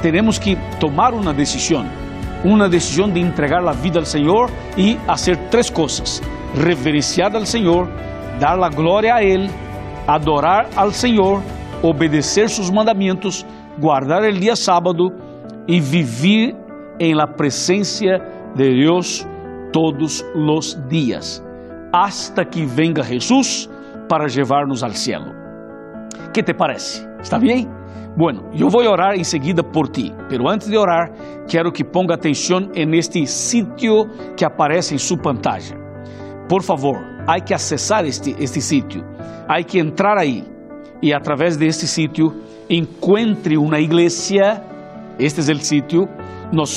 Teremos 0.01 0.39
que 0.39 0.57
tomar 0.79 1.13
uma 1.13 1.33
decisão. 1.33 1.85
Uma 2.45 2.69
decisão 2.69 3.09
de 3.09 3.19
entregar 3.19 3.61
a 3.67 3.73
vida 3.73 3.99
ao 3.99 4.05
Senhor 4.05 4.49
e 4.77 4.97
fazer 5.05 5.35
três 5.49 5.69
coisas: 5.69 6.21
reverenciar 6.55 7.35
ao 7.35 7.45
Senhor, 7.45 7.89
dar 8.41 8.59
a 8.59 8.69
glória 8.69 9.13
a 9.13 9.23
Ele, 9.23 9.51
adorar 10.07 10.67
ao 10.75 10.89
Senhor, 10.89 11.43
obedecer 11.83 12.49
seus 12.49 12.71
mandamentos, 12.71 13.45
guardar 13.77 14.23
o 14.23 14.33
dia 14.33 14.55
sábado 14.55 15.13
e 15.67 15.79
viver 15.79 16.55
em 16.99 17.13
la 17.13 17.27
presencia 17.27 18.17
de 18.55 18.83
Deus 18.83 19.27
todos 19.71 20.25
os 20.35 20.75
dias, 20.89 21.45
hasta 21.93 22.43
que 22.43 22.65
venga 22.65 23.03
Jesús 23.03 23.69
para 24.09 24.27
llevarnos 24.27 24.83
al 24.83 24.95
cielo. 24.95 25.31
¿Qué 26.33 26.41
te 26.41 26.55
parece? 26.55 27.07
¿Está 27.21 27.37
bien? 27.37 27.69
Bueno, 28.17 28.49
eu 28.53 28.69
vou 28.69 28.81
orar 28.81 29.15
em 29.15 29.23
seguida 29.23 29.63
por 29.63 29.87
ti, 29.87 30.11
pero 30.27 30.49
antes 30.49 30.67
de 30.67 30.77
orar, 30.77 31.11
quero 31.47 31.71
que 31.71 31.83
ponga 31.83 32.15
atenção 32.15 32.71
en 32.73 32.93
este 32.95 33.25
sitio 33.27 34.09
que 34.35 34.43
aparece 34.43 34.95
em 34.95 34.97
sua 34.97 35.17
pantalla. 35.17 35.80
Por 36.51 36.63
favor, 36.63 36.97
há 37.25 37.39
que 37.39 37.53
acessar 37.53 38.05
este, 38.05 38.35
este 38.37 38.59
sitio, 38.59 39.05
há 39.47 39.63
que 39.63 39.79
entrar 39.79 40.17
aí 40.17 40.43
e 41.01 41.13
através 41.13 41.55
deste 41.55 41.87
sitio 41.87 42.33
encontre 42.69 43.57
uma 43.57 43.79
igreja, 43.79 44.61
este 45.17 45.49
é 45.49 45.53
o 45.53 45.59
sitio, 45.59 46.09
nós 46.51 46.75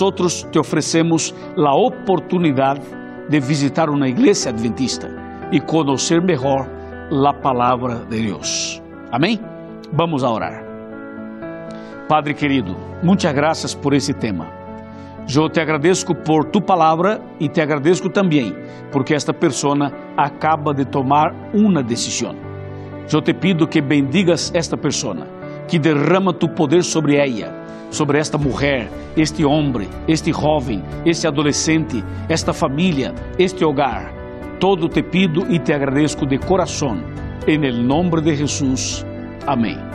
te 0.52 0.60
oferecemos 0.60 1.34
a 1.58 1.74
oportunidade 1.74 2.82
de 3.28 3.40
visitar 3.40 3.90
uma 3.90 4.08
igreja 4.08 4.50
adventista 4.50 5.08
e 5.50 5.58
conhecer 5.58 6.22
melhor 6.22 6.68
a 7.10 7.34
palavra 7.34 8.04
de 8.08 8.26
Deus. 8.28 8.80
Amém? 9.10 9.40
Vamos 9.92 10.22
a 10.22 10.30
orar. 10.30 10.64
Padre 12.08 12.32
querido, 12.32 12.76
muitas 13.02 13.32
graças 13.32 13.74
por 13.74 13.92
esse 13.92 14.14
tema. 14.14 14.63
Eu 15.32 15.48
te 15.48 15.60
agradeço 15.60 16.14
por 16.14 16.44
tu 16.44 16.60
palavra 16.60 17.20
e 17.40 17.48
te 17.48 17.60
agradeço 17.60 18.08
também 18.10 18.54
porque 18.92 19.14
esta 19.14 19.32
pessoa 19.32 19.92
acaba 20.16 20.74
de 20.74 20.84
tomar 20.84 21.34
uma 21.52 21.82
decisão. 21.82 22.34
Eu 23.12 23.20
te 23.20 23.34
pido 23.34 23.66
que 23.66 23.80
bendigas 23.80 24.52
esta 24.54 24.76
pessoa, 24.76 25.26
que 25.66 25.78
derrama 25.78 26.32
tu 26.32 26.48
poder 26.48 26.82
sobre 26.82 27.16
ela 27.16 27.64
sobre 27.94 28.18
esta 28.18 28.36
mulher, 28.36 28.90
este 29.16 29.44
homem, 29.44 29.88
este 30.08 30.32
jovem, 30.32 30.82
este 31.06 31.26
adolescente, 31.26 32.04
esta 32.28 32.52
família, 32.52 33.14
este 33.38 33.64
hogar. 33.64 34.12
Todo 34.58 34.88
te 34.88 35.02
pido 35.02 35.46
e 35.48 35.58
te 35.58 35.72
agradeço 35.72 36.26
de 36.26 36.38
coração. 36.38 36.98
Em 37.46 37.58
nome 37.72 38.20
de 38.20 38.34
Jesus. 38.34 39.06
Amém. 39.46 39.93